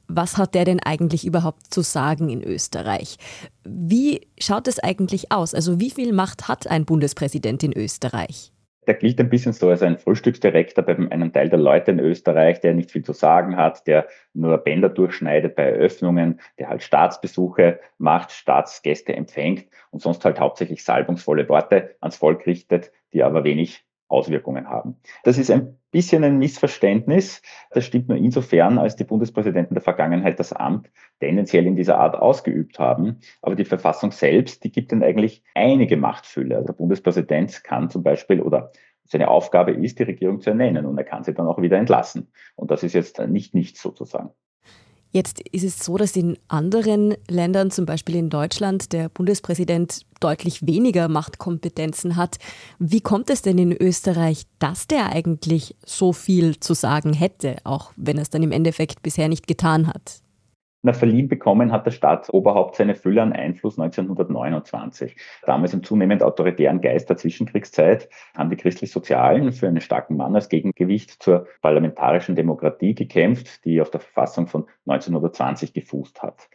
was 0.08 0.38
hat 0.38 0.56
der 0.56 0.64
denn 0.64 0.80
eigentlich 0.80 1.28
überhaupt 1.28 1.74
zu 1.74 1.82
sagen 1.82 2.30
in 2.30 2.42
Österreich? 2.42 3.18
Wie 3.66 4.22
schaut 4.40 4.70
es 4.70 4.80
eigentlich 4.80 5.34
aus? 5.34 5.54
Also 5.54 5.82
wie 5.82 5.92
viel 5.92 6.14
Macht 6.14 6.48
hat 6.48 6.68
ein 6.68 6.86
Bundespräsident 6.86 7.62
in 7.62 7.74
Österreich? 7.74 8.54
der 8.88 8.96
gilt 8.96 9.20
ein 9.20 9.30
bisschen 9.30 9.54
so 9.54 9.70
als 9.70 9.84
ein 9.84 9.98
Frühstücksdirektor 9.98 10.84
bei 10.84 10.96
einem 10.96 11.34
Teil 11.34 11.50
der 11.50 11.60
Leute 11.60 11.92
in 11.92 12.00
Österreich, 12.00 12.62
der 12.62 12.74
nicht 12.74 12.92
viel 12.92 13.04
zu 13.04 13.12
sagen 13.12 13.58
hat, 13.58 13.86
der 13.86 14.08
nur 14.34 14.58
Bänder 14.58 14.90
durchschneidet 14.90 15.56
bei 15.56 15.64
Eröffnungen, 15.64 16.40
der 16.58 16.70
halt 16.70 16.82
Staatsbesuche 16.82 17.80
macht, 17.98 18.32
Staatsgäste 18.32 19.14
empfängt 19.14 19.66
und 19.92 20.02
sonst 20.02 20.24
halt 20.24 20.40
hauptsächlich 20.40 20.84
salbungsvolle 20.84 21.50
Worte 21.50 21.96
ans 22.00 22.16
Volk 22.16 22.48
richtet, 22.48 22.92
die 23.14 23.24
aber 23.24 23.44
wenig 23.44 23.86
Auswirkungen 24.10 24.70
haben. 24.70 24.96
Das 25.24 25.38
ist 25.38 25.52
ein 25.52 25.78
bisschen 25.92 26.24
ein 26.24 26.38
Missverständnis. 26.38 27.42
Das 27.72 27.86
stimmt 27.86 28.08
nur 28.08 28.18
insofern, 28.18 28.78
als 28.78 28.96
die 28.96 29.04
Bundespräsidenten 29.04 29.74
der 29.74 29.84
Vergangenheit 29.84 30.40
das 30.40 30.54
Amt 30.54 30.90
tendenziell 31.20 31.66
in 31.66 31.76
dieser 31.76 31.98
Art 31.98 32.16
ausgeübt 32.16 32.80
haben. 32.80 33.20
Aber 33.42 33.56
die 33.56 33.66
Verfassung 33.66 34.12
selbst, 34.12 34.64
die 34.64 34.72
gibt 34.72 34.92
ihnen 34.92 35.04
eigentlich 35.04 35.44
einige 35.56 35.98
Machtfülle. 35.98 36.56
Also 36.56 36.68
der 36.68 36.74
Bundespräsident 36.74 37.64
kann 37.64 37.90
zum 37.90 38.04
Beispiel 38.04 38.42
oder 38.42 38.72
seine 39.04 39.30
Aufgabe 39.30 39.72
ist, 39.72 40.00
die 40.00 40.04
Regierung 40.04 40.42
zu 40.42 40.50
ernennen 40.50 40.86
und 40.86 40.98
er 40.98 41.06
kann 41.06 41.24
sie 41.24 41.34
dann 41.34 41.48
auch 41.48 41.62
wieder 41.62 41.78
entlassen. 41.78 42.32
Und 42.56 42.72
das 42.72 42.84
ist 42.84 42.94
jetzt 42.94 43.20
nicht 43.20 43.54
nichts 43.54 43.82
sozusagen. 43.82 44.32
Jetzt 45.18 45.42
ist 45.52 45.64
es 45.64 45.84
so, 45.84 45.98
dass 45.98 46.16
in 46.16 46.38
anderen 46.48 47.16
Ländern, 47.28 47.72
zum 47.72 47.88
Beispiel 47.88 48.18
in 48.18 48.30
Deutschland, 48.30 48.94
der 48.94 49.10
Bundespräsident 49.10 50.06
deutlich 50.20 50.68
weniger 50.68 51.08
Machtkompetenzen 51.08 52.18
hat. 52.18 52.38
Wie 52.78 53.02
kommt 53.02 53.32
es 53.32 53.42
denn 53.42 53.58
in 53.58 53.72
Österreich, 53.72 54.44
dass 54.60 54.86
der 54.86 55.12
eigentlich 55.12 55.76
so 55.84 56.14
viel 56.14 56.60
zu 56.60 56.76
sagen 56.76 57.14
hätte, 57.14 57.56
auch 57.64 57.94
wenn 57.96 58.18
er 58.18 58.22
es 58.22 58.30
dann 58.30 58.44
im 58.44 58.52
Endeffekt 58.52 59.02
bisher 59.02 59.28
nicht 59.28 59.48
getan 59.48 59.88
hat? 59.88 60.22
Na, 60.88 60.94
verliehen 60.94 61.28
bekommen 61.28 61.74
hat 61.74 61.86
der 61.86 61.92
Staatsoberhaupt 61.92 62.78
seine 62.78 62.96
Fülle 62.96 63.22
an 63.22 63.34
Einfluss 63.34 63.78
1929. 63.78 65.18
Damals 65.46 65.74
im 65.74 65.84
zunehmend 65.84 66.24
autoritären 66.24 66.80
Geist 66.80 67.10
der 67.10 67.18
Zwischenkriegszeit 67.18 68.08
haben 68.38 68.50
die 68.50 68.56
Christlich-Sozialen 68.56 69.52
für 69.52 69.68
einen 69.68 69.82
starken 69.82 70.16
Mann 70.16 70.34
als 70.34 70.48
Gegengewicht 70.48 71.22
zur 71.22 71.46
parlamentarischen 71.62 72.38
Demokratie 72.38 72.96
gekämpft, 72.96 73.66
die 73.66 73.82
auf 73.82 73.90
der 73.90 74.00
Verfassung 74.00 74.48
von 74.48 74.66
1920 74.86 75.74
gefußt 75.74 76.24
hat. 76.24 76.48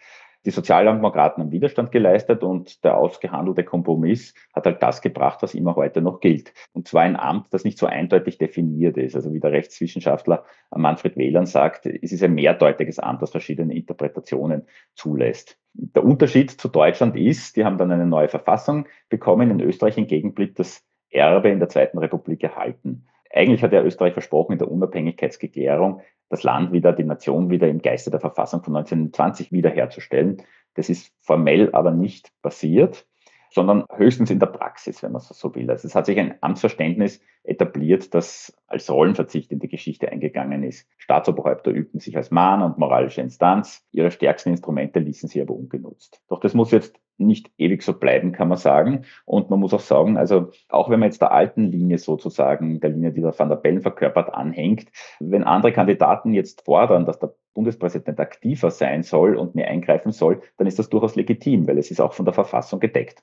Die 0.44 0.50
Sozialdemokraten 0.50 1.42
haben 1.42 1.52
Widerstand 1.52 1.92
geleistet 1.92 2.42
und 2.42 2.82
der 2.84 2.96
ausgehandelte 2.96 3.62
Kompromiss 3.62 4.34
hat 4.52 4.66
halt 4.66 4.82
das 4.82 5.00
gebracht, 5.00 5.40
was 5.42 5.54
immer 5.54 5.76
heute 5.76 6.02
noch 6.02 6.18
gilt. 6.18 6.52
Und 6.72 6.88
zwar 6.88 7.02
ein 7.02 7.16
Amt, 7.16 7.46
das 7.50 7.64
nicht 7.64 7.78
so 7.78 7.86
eindeutig 7.86 8.38
definiert 8.38 8.96
ist. 8.96 9.14
Also 9.14 9.32
wie 9.32 9.38
der 9.38 9.52
Rechtswissenschaftler 9.52 10.44
Manfred 10.74 11.16
Wehland 11.16 11.48
sagt, 11.48 11.86
es 11.86 12.10
ist 12.10 12.24
ein 12.24 12.34
mehrdeutiges 12.34 12.98
Amt, 12.98 13.22
das 13.22 13.30
verschiedene 13.30 13.74
Interpretationen 13.74 14.66
zulässt. 14.94 15.58
Der 15.74 16.04
Unterschied 16.04 16.50
zu 16.50 16.68
Deutschland 16.68 17.16
ist, 17.16 17.56
die 17.56 17.64
haben 17.64 17.78
dann 17.78 17.92
eine 17.92 18.06
neue 18.06 18.28
Verfassung 18.28 18.86
bekommen. 19.08 19.50
In 19.50 19.60
Österreich 19.60 19.94
hingegen 19.94 20.34
blieb 20.34 20.56
das 20.56 20.84
Erbe 21.10 21.50
in 21.50 21.60
der 21.60 21.68
Zweiten 21.68 21.98
Republik 21.98 22.42
erhalten. 22.42 23.06
Eigentlich 23.32 23.62
hat 23.62 23.72
ja 23.72 23.82
Österreich 23.82 24.12
versprochen, 24.12 24.52
in 24.52 24.58
der 24.58 24.70
Unabhängigkeitsgeklärung 24.70 26.02
das 26.32 26.44
Land 26.44 26.72
wieder, 26.72 26.94
die 26.94 27.04
Nation 27.04 27.50
wieder 27.50 27.68
im 27.68 27.82
Geiste 27.82 28.10
der 28.10 28.18
Verfassung 28.18 28.62
von 28.62 28.74
1920 28.74 29.52
wiederherzustellen. 29.52 30.38
Das 30.74 30.88
ist 30.88 31.12
formell 31.20 31.68
aber 31.74 31.90
nicht 31.90 32.32
passiert, 32.40 33.06
sondern 33.50 33.84
höchstens 33.94 34.30
in 34.30 34.38
der 34.38 34.46
Praxis, 34.46 35.02
wenn 35.02 35.12
man 35.12 35.20
so 35.20 35.54
will. 35.54 35.70
Also 35.70 35.86
es 35.86 35.94
hat 35.94 36.06
sich 36.06 36.18
ein 36.18 36.36
Amtsverständnis 36.40 37.20
etabliert, 37.44 38.14
das 38.14 38.56
als 38.66 38.90
Rollenverzicht 38.90 39.52
in 39.52 39.58
die 39.58 39.68
Geschichte 39.68 40.10
eingegangen 40.10 40.62
ist. 40.62 40.88
Staatsoberhäupter 40.96 41.70
übten 41.70 42.00
sich 42.00 42.16
als 42.16 42.30
Mahner 42.30 42.64
und 42.64 42.78
moralische 42.78 43.20
Instanz. 43.20 43.86
Ihre 43.90 44.10
stärksten 44.10 44.48
Instrumente 44.48 45.00
ließen 45.00 45.28
sie 45.28 45.42
aber 45.42 45.52
ungenutzt. 45.52 46.22
Doch 46.28 46.40
das 46.40 46.54
muss 46.54 46.70
jetzt 46.70 46.98
nicht 47.18 47.50
ewig 47.58 47.82
so 47.82 47.92
bleiben, 47.92 48.32
kann 48.32 48.48
man 48.48 48.58
sagen. 48.58 49.04
Und 49.24 49.50
man 49.50 49.60
muss 49.60 49.74
auch 49.74 49.80
sagen, 49.80 50.16
also 50.16 50.50
auch 50.68 50.90
wenn 50.90 51.00
man 51.00 51.08
jetzt 51.08 51.22
der 51.22 51.32
alten 51.32 51.64
Linie 51.64 51.98
sozusagen, 51.98 52.80
der 52.80 52.90
Linie, 52.90 53.12
die 53.12 53.20
der 53.20 53.38
Van 53.38 53.48
der 53.48 53.56
Bellen 53.56 53.82
verkörpert, 53.82 54.34
anhängt, 54.34 54.88
wenn 55.20 55.44
andere 55.44 55.72
Kandidaten 55.72 56.32
jetzt 56.32 56.64
fordern, 56.64 57.04
dass 57.06 57.18
der 57.18 57.34
Bundespräsident 57.54 58.18
aktiver 58.18 58.70
sein 58.70 59.02
soll 59.02 59.36
und 59.36 59.54
mehr 59.54 59.68
eingreifen 59.68 60.10
soll, 60.12 60.40
dann 60.56 60.66
ist 60.66 60.78
das 60.78 60.88
durchaus 60.88 61.16
legitim, 61.16 61.68
weil 61.68 61.78
es 61.78 61.90
ist 61.90 62.00
auch 62.00 62.14
von 62.14 62.24
der 62.24 62.34
Verfassung 62.34 62.80
gedeckt. 62.80 63.22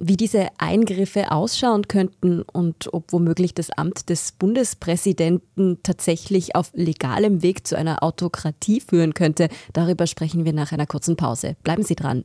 wie 0.00 0.16
diese 0.16 0.48
Eingriffe 0.58 1.30
ausschauen 1.30 1.86
könnten 1.86 2.42
und 2.42 2.92
ob 2.94 3.12
womöglich 3.12 3.54
das 3.54 3.70
Amt 3.70 4.08
des 4.08 4.32
Bundespräsidenten 4.32 5.78
tatsächlich 5.82 6.56
auf 6.56 6.72
legalem 6.74 7.42
Weg 7.42 7.66
zu 7.66 7.76
einer 7.76 8.02
Autokratie 8.02 8.80
führen 8.80 9.12
könnte, 9.12 9.48
darüber 9.74 10.06
sprechen 10.06 10.46
wir 10.46 10.54
nach 10.54 10.72
einer 10.72 10.86
kurzen 10.86 11.16
Pause. 11.16 11.56
Bleiben 11.62 11.82
Sie 11.82 11.96
dran. 11.96 12.24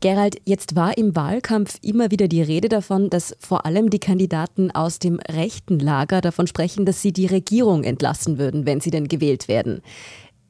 Gerald, 0.00 0.36
jetzt 0.44 0.76
war 0.76 0.98
im 0.98 1.16
Wahlkampf 1.16 1.78
immer 1.82 2.10
wieder 2.10 2.28
die 2.28 2.42
Rede 2.42 2.68
davon, 2.68 3.08
dass 3.08 3.34
vor 3.40 3.64
allem 3.64 3.88
die 3.88 3.98
Kandidaten 3.98 4.70
aus 4.70 4.98
dem 4.98 5.18
rechten 5.20 5.78
Lager 5.78 6.20
davon 6.20 6.46
sprechen, 6.46 6.84
dass 6.84 7.00
sie 7.00 7.12
die 7.12 7.26
Regierung 7.26 7.82
entlassen 7.82 8.38
würden, 8.38 8.66
wenn 8.66 8.80
sie 8.80 8.90
denn 8.90 9.08
gewählt 9.08 9.48
werden. 9.48 9.80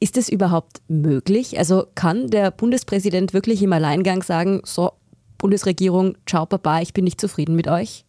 Ist 0.00 0.17
es 0.17 0.29
überhaupt 0.29 0.83
möglich? 0.88 1.59
Also 1.59 1.85
kann 1.95 2.26
der 2.29 2.50
Bundespräsident 2.50 3.35
wirklich 3.35 3.62
im 3.62 3.73
Alleingang 3.73 4.23
sagen, 4.23 4.62
so, 4.65 4.91
Bundesregierung, 5.38 6.17
ciao, 6.26 6.45
Papa, 6.45 6.81
ich 6.81 6.93
bin 6.93 7.05
nicht 7.05 7.21
zufrieden 7.21 7.55
mit 7.55 7.69
euch? 7.69 8.05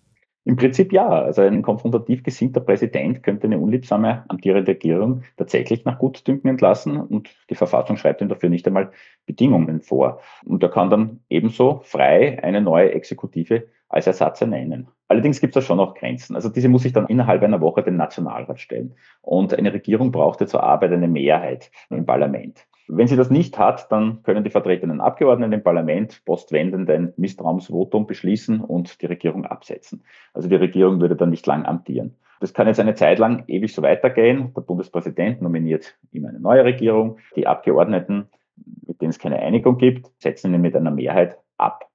Im 0.48 0.56
Prinzip 0.56 0.94
ja. 0.94 1.08
Also 1.08 1.42
ein 1.42 1.62
konfrontativ 1.62 2.24
gesinnter 2.24 2.62
Präsident 2.62 3.22
könnte 3.22 3.48
eine 3.48 3.60
unliebsame 3.60 4.24
amtierende 4.30 4.72
Regierung 4.72 5.24
tatsächlich 5.36 5.84
nach 5.84 6.00
Gutdünken 6.00 6.50
entlassen 6.50 6.98
und 6.98 7.30
die 7.50 7.56
Verfassung 7.56 7.98
schreibt 7.98 8.22
ihm 8.22 8.30
dafür 8.30 8.48
nicht 8.48 8.66
einmal 8.66 8.92
Bedingungen 9.28 9.82
vor. 9.82 10.20
Und 10.44 10.64
er 10.64 10.70
kann 10.70 10.90
dann 10.90 11.20
ebenso 11.30 11.82
frei 11.84 12.42
eine 12.42 12.62
neue 12.62 12.94
Exekutive 12.94 13.68
als 13.90 14.08
Ersatz 14.08 14.42
ernennen. 14.42 14.88
Allerdings 15.08 15.40
gibt 15.40 15.56
es 15.56 15.64
da 15.64 15.68
schon 15.68 15.78
noch 15.78 15.94
Grenzen. 15.94 16.36
Also 16.36 16.50
diese 16.50 16.68
muss 16.68 16.82
sich 16.82 16.94
dann 16.94 17.08
innerhalb 17.08 17.44
einer 17.44 17.62
Woche 17.62 17.84
dem 17.84 17.96
Nationalrat 17.96 18.60
stellen. 18.60 18.96
Und 19.22 19.54
eine 19.54 19.72
Regierung 19.72 20.12
braucht 20.12 20.42
ja 20.42 20.48
zur 20.48 20.64
Arbeit 20.64 20.92
eine 20.92 21.08
Mehrheit 21.08 21.72
im 21.90 22.06
Parlament. 22.06 22.66
Wenn 22.90 23.08
sie 23.08 23.18
das 23.18 23.30
nicht 23.30 23.58
hat, 23.58 23.92
dann 23.92 24.24
können 24.24 24.44
die 24.44 24.50
vertretenen 24.50 25.02
Abgeordneten 25.02 25.54
im 25.54 25.64
Parlament 25.64 26.24
postwendend 26.26 26.90
ein 26.90 27.14
Misstrauensvotum 27.18 28.08
beschließen 28.08 28.62
und 28.62 29.02
die 29.02 29.08
Regierung 29.08 29.46
absetzen. 29.46 30.04
Also 30.34 30.48
die 30.48 30.56
Regierung 30.56 31.02
würde 31.02 31.18
dann 31.18 31.30
nicht 31.30 31.46
lang 31.46 31.66
amtieren. 31.66 32.16
Das 32.40 32.54
kann 32.54 32.68
jetzt 32.68 32.80
eine 32.80 32.96
Zeit 32.96 33.20
lang 33.20 33.44
ewig 33.48 33.74
so 33.74 33.82
weitergehen. 33.82 34.54
Der 34.56 34.62
Bundespräsident 34.62 35.42
nominiert 35.42 35.98
immer 36.12 36.30
eine 36.30 36.40
neue 36.40 36.64
Regierung. 36.64 37.18
Die 37.36 37.48
Abgeordneten, 37.48 38.30
mit 38.86 39.02
denen 39.02 39.12
es 39.12 39.20
keine 39.20 39.40
Einigung 39.40 39.78
gibt, 39.78 40.12
setzen 40.20 40.54
ihn 40.54 40.62
mit 40.62 40.76
einer 40.76 40.92
Mehrheit 40.92 41.38
ab. 41.58 41.88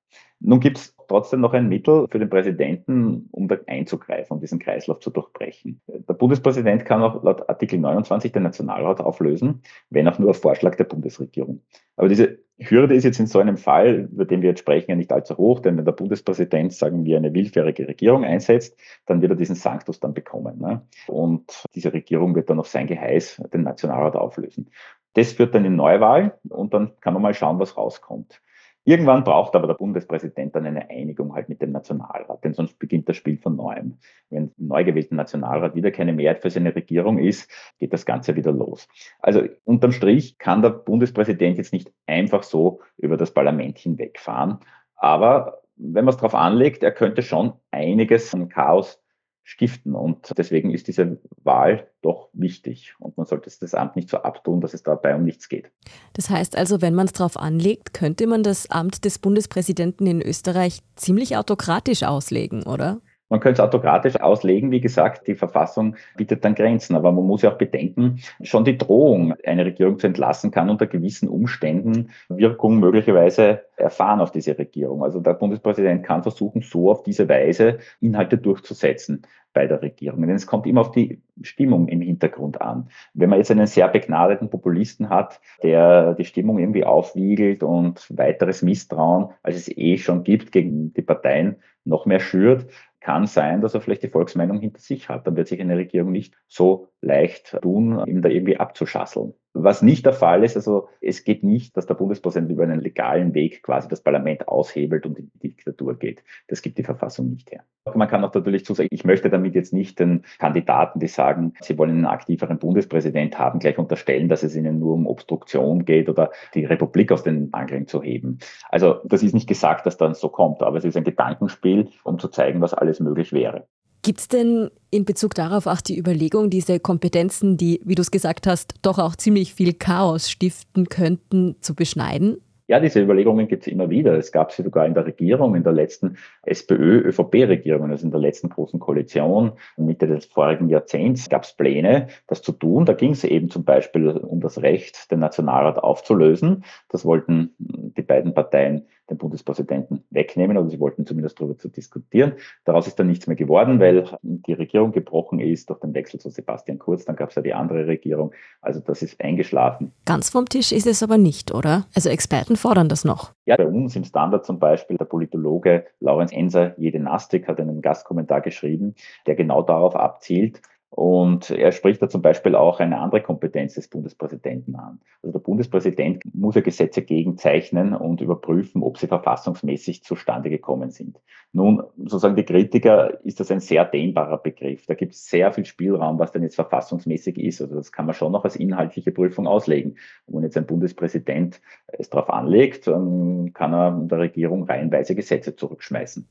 Nun 0.45 0.59
gibt 0.59 0.79
es 0.79 0.97
trotzdem 1.07 1.41
noch 1.41 1.53
ein 1.53 1.69
Mittel 1.69 2.09
für 2.11 2.19
den 2.19 2.29
Präsidenten, 2.29 3.29
um 3.31 3.47
da 3.47 3.59
einzugreifen, 3.67 4.35
um 4.35 4.41
diesen 4.41 4.59
Kreislauf 4.59 4.99
zu 4.99 5.11
durchbrechen. 5.11 5.81
Der 5.87 6.15
Bundespräsident 6.15 6.85
kann 6.85 7.03
auch 7.03 7.23
laut 7.23 7.49
Artikel 7.49 7.79
29 7.79 8.33
den 8.33 8.43
Nationalrat 8.43 9.01
auflösen, 9.01 9.63
wenn 9.91 10.09
auch 10.09 10.19
nur 10.19 10.31
auf 10.31 10.41
Vorschlag 10.41 10.75
der 10.75 10.85
Bundesregierung. 10.85 11.63
Aber 11.97 12.09
diese 12.09 12.41
Hürde 12.59 12.95
ist 12.95 13.05
jetzt 13.05 13.21
in 13.21 13.27
so 13.27 13.39
einem 13.39 13.57
Fall, 13.57 14.09
über 14.13 14.25
den 14.25 14.43
wir 14.43 14.51
jetzt 14.51 14.61
sprechen, 14.61 14.91
ja 14.91 14.97
nicht 14.97 15.13
allzu 15.13 15.37
hoch, 15.37 15.61
denn 15.61 15.77
wenn 15.77 15.85
der 15.85 15.93
Bundespräsident, 15.93 16.73
sagen 16.73 17.05
wir, 17.05 17.17
eine 17.17 17.35
willfährige 17.35 17.87
Regierung 17.87 18.25
einsetzt, 18.25 18.79
dann 19.07 19.21
wird 19.23 19.33
er 19.33 19.37
diesen 19.37 19.57
Sanctus 19.57 20.01
dann 20.01 20.15
bekommen. 20.15 20.59
Ne? 20.59 20.83
Und 21.07 21.65
diese 21.75 21.93
Regierung 21.93 22.35
wird 22.35 22.51
dann 22.51 22.59
auf 22.59 22.69
sein 22.69 22.87
Geheiß 22.87 23.43
den 23.53 23.63
Nationalrat 23.63 24.17
auflösen. 24.17 24.71
Das 25.15 25.33
führt 25.33 25.55
dann 25.55 25.65
in 25.65 25.77
Neuwahl 25.77 26.39
und 26.49 26.75
dann 26.75 26.93
kann 27.01 27.15
man 27.15 27.23
mal 27.23 27.35
schauen, 27.35 27.59
was 27.59 27.77
rauskommt. 27.77 28.41
Irgendwann 28.85 29.23
braucht 29.23 29.55
aber 29.55 29.69
der 29.69 29.75
Bundespräsident 29.75 30.57
dann 30.57 30.67
eine 30.67 30.91
Einigung 30.91 31.35
halt 31.35 31.49
mit 31.49 31.63
dem 31.63 31.71
Nationalrat, 31.71 32.43
denn 32.43 32.53
sonst 32.53 32.81
beginnt 32.81 33.09
das 33.09 33.17
Spiel 33.17 33.39
von 33.39 33.55
neuem. 33.55 33.99
Wenn 34.29 34.53
im 34.59 34.67
neu 34.67 34.83
gewählten 34.83 35.15
Nationalrat 35.15 35.77
wieder 35.77 35.93
keine 35.93 36.13
Mehrheit 36.13 36.43
für 36.43 36.51
seine 36.51 36.75
Regierung 36.75 37.19
ist, 37.19 37.49
geht 37.79 37.93
das 37.93 38.07
Ganze 38.07 38.35
wieder 38.35 38.51
los. 38.51 38.89
Also 39.21 39.43
unterm 39.65 39.93
Strich 39.93 40.37
kann 40.39 40.63
der 40.63 40.71
Bundespräsident 40.71 41.59
jetzt 41.59 41.73
nicht 41.73 41.93
einfach 42.07 42.43
so 42.43 42.81
über 42.97 43.17
das 43.17 43.33
Parlament 43.33 43.79
hinwegfahren, 43.79 44.59
aber 44.97 45.63
wenn 45.77 46.05
man 46.05 46.13
es 46.13 46.17
darauf 46.17 46.35
anlegt, 46.35 46.83
er 46.83 46.93
könnte 46.93 47.23
schon 47.23 47.55
einiges 47.71 48.35
an 48.35 48.49
Chaos 48.49 49.02
stiften. 49.45 49.95
Und 49.95 50.33
deswegen 50.37 50.71
ist 50.71 50.89
diese 50.89 51.19
Wahl 51.43 51.89
doch 52.01 52.29
wichtig. 52.33 52.95
Und 52.99 53.17
man 53.17 53.27
sollte 53.27 53.51
das 53.61 53.75
Amt 53.75 53.97
nicht 53.97 54.09
so 54.09 54.19
abtun, 54.19 54.61
dass 54.61 54.75
es 54.75 54.83
dabei 54.83 55.15
um 55.15 55.25
nichts 55.25 55.49
geht. 55.49 55.71
Das 56.13 56.31
heißt 56.31 56.57
also, 56.57 56.81
wenn 56.81 56.95
man 56.95 57.07
es 57.07 57.13
darauf 57.13 57.37
anlegt, 57.37 57.95
könnte 57.95 58.27
man 58.27 58.43
das 58.43 58.71
Amt 58.71 59.05
des 59.05 59.19
Bundespräsidenten 59.19 60.07
in 60.07 60.23
Österreich 60.23 60.81
ziemlich 60.97 61.37
autokratisch 61.37 62.03
auslegen, 62.03 62.63
oder? 62.65 63.01
Man 63.33 63.41
könnte 63.41 63.63
es 63.63 63.67
autokratisch 63.67 64.21
auslegen. 64.21 64.71
Wie 64.73 64.83
gesagt, 64.83 65.27
die 65.27 65.35
Verfassung 65.35 65.97
bietet 66.19 66.45
dann 66.45 66.55
Grenzen. 66.55 66.95
Aber 66.97 67.13
man 67.13 67.27
muss 67.27 67.41
ja 67.41 67.51
auch 67.51 67.57
bedenken, 67.57 68.19
schon 68.43 68.67
die 68.67 68.77
Drohung, 68.77 69.33
eine 69.47 69.65
Regierung 69.65 69.99
zu 69.99 70.07
entlassen, 70.07 70.51
kann 70.51 70.69
unter 70.69 70.87
gewissen 70.87 71.31
Umständen 71.31 72.11
Wirkung 72.29 72.79
möglicherweise 72.79 73.63
erfahren 73.77 74.21
auf 74.21 74.33
diese 74.33 74.59
Regierung. 74.59 75.03
Also 75.03 75.19
der 75.21 75.33
Bundespräsident 75.33 76.05
kann 76.05 76.23
versuchen, 76.23 76.61
so 76.61 76.91
auf 76.91 77.05
diese 77.05 77.27
Weise 77.27 77.79
Inhalte 78.03 78.37
durchzusetzen 78.37 79.23
bei 79.55 79.67
der 79.67 79.81
Regierung. 79.81 80.21
Denn 80.21 80.37
es 80.37 80.47
kommt 80.47 80.67
immer 80.67 80.83
auf 80.83 80.91
die 80.91 81.23
Stimmung 81.41 81.89
im 81.89 82.03
Hintergrund 82.03 82.61
an. 82.61 82.91
Wenn 83.15 83.31
man 83.31 83.39
jetzt 83.39 83.51
einen 83.51 83.67
sehr 83.67 83.89
begnadeten 83.89 84.51
Populisten 84.51 85.09
hat, 85.09 85.41
der 85.63 86.13
die 86.15 86.27
Stimmung 86.27 86.59
irgendwie 86.59 86.85
aufwiegelt 86.85 87.63
und 87.63 88.07
weiteres 88.11 88.61
Misstrauen, 88.61 89.31
als 89.43 89.57
es 89.57 89.75
eh 89.75 89.97
schon 89.97 90.23
gibt, 90.23 90.53
gegen 90.53 90.93
die 90.93 91.03
Parteien 91.03 91.57
noch 91.85 92.07
mehr 92.07 92.21
schürt, 92.21 92.67
kann 93.03 93.27
sein, 93.27 93.61
dass 93.61 93.75
er 93.75 93.81
vielleicht 93.81 94.03
die 94.03 94.09
Volksmeinung 94.09 94.61
hinter 94.61 94.81
sich 94.81 95.09
hat. 95.09 95.27
Dann 95.27 95.37
wird 95.37 95.49
sich 95.49 95.61
eine 95.61 95.77
Regierung 95.77 96.13
nicht 96.13 96.35
so 96.49 96.89
leicht 97.01 97.59
tun, 97.61 98.03
ihm 98.07 98.23
da 98.23 98.29
irgendwie 98.29 98.59
abzuschasseln. 98.59 99.35
Was 99.55 99.83
nicht 99.83 100.07
der 100.07 100.15
Fall 100.15 100.45
ist, 100.45 100.57
also 100.57 100.89
es 101.03 101.25
geht 101.25 101.45
nicht, 101.45 101.77
dass 101.77 101.87
der 101.87 101.95
Bundespräsident 101.95 102.51
über 102.51 102.63
einen 102.63 102.81
legalen 102.81 103.35
Weg 103.35 103.63
quasi 103.63 103.87
das 103.87 104.03
Parlament 104.03 104.49
aushebelt 104.49 105.05
und 105.05 105.19
in 105.19 105.31
die 105.35 105.49
Diktatur 105.49 105.99
geht. 105.99 106.25
Das 106.49 106.63
gibt 106.63 106.79
die 106.79 106.83
Verfassung 106.83 107.29
nicht 107.29 107.51
her. 107.51 107.63
Man 107.95 108.09
kann 108.09 108.25
auch 108.25 108.33
natürlich 108.33 108.65
zusagen, 108.65 108.89
ich 108.91 109.05
möchte 109.05 109.29
damit 109.29 109.55
jetzt 109.55 109.75
nicht 109.75 109.99
den 109.99 110.25
Kandidaten, 110.39 111.01
die 111.01 111.09
sagen, 111.09 111.53
sie 111.61 111.77
wollen 111.77 111.91
einen 111.91 112.07
aktiveren 112.07 112.59
Bundespräsident 112.59 113.39
haben, 113.39 113.59
gleich 113.59 113.77
unterstellen, 113.77 114.29
dass 114.29 114.43
es 114.43 114.57
ihnen 114.57 114.79
nur 114.79 114.95
um 114.95 115.07
Obstruktion 115.07 115.85
geht 115.85 116.09
oder 116.09 116.31
die 116.55 116.65
Republik 116.65 117.13
aus 117.13 117.23
den 117.23 117.53
Angeln 117.53 117.87
zu 117.87 118.03
heben. 118.03 118.39
Also 118.71 119.01
das 119.05 119.23
ist 119.23 119.35
nicht 119.35 119.49
gesagt, 119.49 119.85
dass 119.85 119.99
dann 119.99 120.15
so 120.15 120.31
kommt, 120.31 120.63
aber 120.63 120.79
es 120.79 120.85
ist 120.85 120.97
ein 120.97 121.05
Gedankenspiel, 121.05 121.91
um 122.05 122.19
zu 122.19 122.29
zeigen, 122.29 122.63
was 122.63 122.73
alles 122.73 123.01
möglich 123.01 123.33
wäre. 123.33 123.67
Gibt 124.05 124.19
es 124.19 124.27
denn 124.27 124.69
in 124.91 125.05
Bezug 125.05 125.37
darauf 125.37 125.69
auch 125.69 125.81
die 125.81 125.97
Überlegung, 125.97 126.51
diese 126.51 126.81
Kompetenzen, 126.81 127.57
die, 127.57 127.81
wie 127.85 127.95
du 127.95 128.03
es 128.03 128.11
gesagt 128.11 128.49
hast, 128.49 128.75
doch 128.83 128.99
auch 128.99 129.15
ziemlich 129.15 129.55
viel 129.55 129.75
Chaos 129.75 130.29
stiften 130.29 130.89
könnten, 130.89 131.55
zu 131.61 131.77
beschneiden? 131.77 132.39
Ja, 132.67 132.81
diese 132.81 133.01
Überlegungen 133.01 133.49
gibt 133.49 133.67
es 133.67 133.73
immer 133.73 133.91
wieder. 133.91 134.15
Es 134.15 134.33
gab 134.33 134.51
sie 134.51 134.63
sogar 134.63 134.87
in 134.87 134.95
der 134.95 135.05
Regierung, 135.05 135.55
in 135.55 135.63
der 135.63 135.73
letzten 135.73 136.17
SPÖ-ÖVP-Regierung, 136.45 137.91
also 137.91 138.07
in 138.07 138.11
der 138.11 138.21
letzten 138.21 138.49
großen 138.49 138.81
Koalition 138.81 139.53
Mitte 139.77 140.07
des 140.07 140.25
vorigen 140.25 140.69
Jahrzehnts, 140.69 141.29
gab 141.29 141.45
es 141.45 141.53
Pläne, 141.53 142.09
das 142.29 142.43
zu 142.43 142.53
tun. 142.53 142.87
Da 142.87 142.95
ging 142.95 143.13
es 143.13 143.25
eben 143.25 143.51
zum 143.51 143.65
Beispiel 143.65 144.09
um 144.09 144.41
das 144.41 144.63
Recht, 144.63 145.11
den 145.11 145.19
Nationalrat 145.21 145.79
aufzulösen. 145.79 146.65
Das 146.89 147.05
wollten 147.05 147.55
die 147.59 148.03
beiden 148.03 148.33
Parteien 148.33 148.87
den 149.11 149.19
Bundespräsidenten 149.19 150.05
wegnehmen 150.11 150.57
oder 150.57 150.69
sie 150.69 150.81
wollten 150.81 151.07
zumindest 151.07 151.39
darüber 151.41 151.59
zu 151.59 151.69
diskutieren. 151.69 152.35
Daraus 152.65 152.87
ist 152.87 152.99
dann 152.99 153.09
nichts 153.09 153.27
mehr 153.27 153.37
geworden, 153.37 153.81
weil 153.81 154.05
die 154.23 154.53
Regierung 154.53 154.93
gebrochen 154.93 155.41
ist 155.41 155.71
durch 155.71 155.81
den 155.81 155.95
Wechsel 155.95 156.21
zu 156.21 156.31
Sebastian 156.31 156.79
Kurz. 156.79 157.05
Dann 157.05 157.17
gab 157.17 157.31
es 157.31 157.35
ja 157.35 157.43
die 157.43 157.55
andere 157.55 157.87
Regierung. 157.87 158.33
Also 158.61 158.81
das 158.81 159.03
ist 159.03 159.21
eingeschlafen. 159.21 159.93
Ganz 160.05 160.31
vom 160.31 160.47
Tisch 160.47 160.73
ist 160.73 160.87
es 160.87 161.03
aber 161.03 161.19
nicht, 161.19 161.53
oder? 161.53 161.87
Also 161.95 162.11
Experten 162.11 162.57
fordern 162.57 162.89
das 162.89 163.05
noch. 163.05 163.33
Ja, 163.45 163.57
bei 163.57 163.67
uns 163.67 163.97
im 163.97 164.05
Standard 164.05 164.47
zum 164.47 164.59
Beispiel, 164.59 164.97
der 164.97 165.05
Politologe 165.05 165.87
Laurenz 166.01 166.33
Enser 166.33 166.79
Jedenastik 166.79 167.49
hat 167.49 167.61
einen 167.61 167.83
Gastkommentar 167.83 168.41
geschrieben, 168.41 168.95
der 169.27 169.35
genau 169.35 169.63
darauf 169.63 169.97
abzielt, 169.97 170.61
und 170.95 171.49
er 171.49 171.73
spricht 171.73 172.03
da 172.03 172.09
zum 172.11 172.21
Beispiel 172.21 172.55
auch 172.55 172.79
eine 172.79 172.99
andere 172.99 173.23
Kompetenz 173.23 173.77
des 173.77 173.89
Bundespräsidenten 173.89 174.77
an. 174.77 175.01
Also 175.23 175.33
der 175.33 175.43
Bundespräsident 175.43 176.23
muss 176.35 176.55
ja 176.55 176.61
Gesetze 176.61 177.01
gegenzeichnen 177.01 177.95
und 177.95 178.21
überprüfen, 178.21 178.83
ob 178.83 178.99
sie 178.99 179.07
verfassungsmäßig 179.07 180.05
zustande 180.05 180.51
gekommen 180.51 180.91
sind. 180.91 181.19
Nun, 181.55 181.83
sozusagen 181.97 182.37
die 182.37 182.45
Kritiker 182.45 183.25
ist 183.25 183.41
das 183.41 183.51
ein 183.51 183.61
sehr 183.61 183.87
dehnbarer 183.87 184.37
Begriff. 184.37 184.85
Da 184.85 184.93
gibt 184.93 185.15
es 185.15 185.27
sehr 185.27 185.51
viel 185.55 185.65
Spielraum, 185.65 186.19
was 186.19 186.33
denn 186.33 186.43
jetzt 186.43 186.57
verfassungsmäßig 186.57 187.39
ist. 187.39 187.63
Also 187.63 187.75
das 187.75 187.91
kann 187.91 188.05
man 188.05 188.15
schon 188.15 188.33
noch 188.33 188.45
als 188.45 188.57
inhaltliche 188.57 189.13
Prüfung 189.13 189.47
auslegen. 189.47 189.97
Wenn 190.27 190.43
jetzt 190.43 190.59
ein 190.59 190.67
Bundespräsident 190.67 191.63
es 191.87 192.11
darauf 192.11 192.29
anlegt, 192.29 192.87
dann 192.87 193.55
kann 193.55 193.73
er 193.73 193.93
der 193.93 194.19
Regierung 194.19 194.65
reihenweise 194.65 195.15
Gesetze 195.15 195.57
zurückschmeißen. 195.57 196.29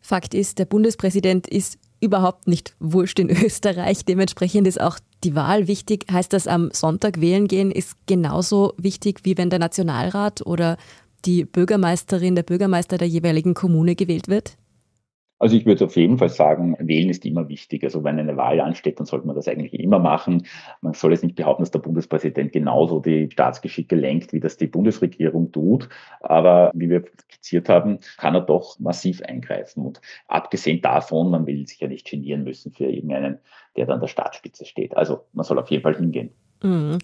Fakt 0.00 0.34
ist, 0.34 0.58
der 0.58 0.66
Bundespräsident 0.66 1.48
ist 1.48 1.78
überhaupt 2.04 2.46
nicht 2.46 2.74
wurscht 2.78 3.18
in 3.18 3.30
Österreich. 3.44 4.04
Dementsprechend 4.04 4.66
ist 4.66 4.80
auch 4.80 4.98
die 5.24 5.34
Wahl 5.34 5.66
wichtig. 5.66 6.06
Heißt 6.10 6.32
das, 6.32 6.46
am 6.46 6.70
Sonntag 6.72 7.20
wählen 7.20 7.48
gehen 7.48 7.70
ist 7.70 7.94
genauso 8.06 8.74
wichtig, 8.76 9.20
wie 9.24 9.36
wenn 9.36 9.50
der 9.50 9.58
Nationalrat 9.58 10.46
oder 10.46 10.76
die 11.24 11.44
Bürgermeisterin, 11.44 12.34
der 12.34 12.42
Bürgermeister 12.42 12.98
der 12.98 13.08
jeweiligen 13.08 13.54
Kommune 13.54 13.96
gewählt 13.96 14.28
wird? 14.28 14.56
Also 15.38 15.56
ich 15.56 15.66
würde 15.66 15.84
auf 15.84 15.96
jeden 15.96 16.18
Fall 16.18 16.28
sagen, 16.28 16.76
wählen 16.78 17.10
ist 17.10 17.26
immer 17.26 17.48
wichtig. 17.48 17.82
Also 17.84 18.04
wenn 18.04 18.18
eine 18.18 18.36
Wahl 18.36 18.60
ansteht, 18.60 18.98
dann 18.98 19.06
sollte 19.06 19.26
man 19.26 19.36
das 19.36 19.48
eigentlich 19.48 19.74
immer 19.74 19.98
machen. 19.98 20.46
Man 20.80 20.94
soll 20.94 21.12
jetzt 21.12 21.24
nicht 21.24 21.36
behaupten, 21.36 21.62
dass 21.62 21.70
der 21.70 21.80
Bundespräsident 21.80 22.52
genauso 22.52 23.00
die 23.00 23.28
Staatsgeschicke 23.30 23.96
lenkt, 23.96 24.32
wie 24.32 24.40
das 24.40 24.56
die 24.56 24.68
Bundesregierung 24.68 25.50
tut. 25.50 25.88
Aber 26.20 26.70
wie 26.74 26.88
wir 26.88 27.04
skizziert 27.22 27.68
haben, 27.68 27.98
kann 28.16 28.34
er 28.34 28.42
doch 28.42 28.78
massiv 28.78 29.22
eingreifen. 29.22 29.84
Und 29.84 30.00
abgesehen 30.28 30.80
davon, 30.80 31.30
man 31.30 31.46
will 31.46 31.66
sich 31.66 31.80
ja 31.80 31.88
nicht 31.88 32.08
genieren 32.08 32.44
müssen 32.44 32.72
für 32.72 32.84
irgendeinen, 32.84 33.38
der 33.76 33.86
dann 33.86 34.00
der 34.00 34.08
Staatsspitze 34.08 34.64
steht. 34.64 34.96
Also 34.96 35.24
man 35.32 35.44
soll 35.44 35.58
auf 35.58 35.70
jeden 35.70 35.82
Fall 35.82 35.96
hingehen. 35.96 36.30
Mhm. 36.62 36.98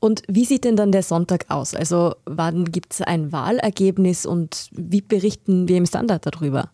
Und 0.00 0.22
wie 0.28 0.44
sieht 0.44 0.64
denn 0.64 0.76
dann 0.76 0.92
der 0.92 1.02
Sonntag 1.02 1.46
aus? 1.48 1.74
Also 1.74 2.14
wann 2.24 2.64
gibt 2.66 2.94
es 2.94 3.02
ein 3.02 3.32
Wahlergebnis 3.32 4.24
und 4.24 4.68
wie 4.72 5.02
berichten 5.02 5.68
wir 5.68 5.76
im 5.76 5.86
Standard 5.86 6.24
darüber? 6.24 6.70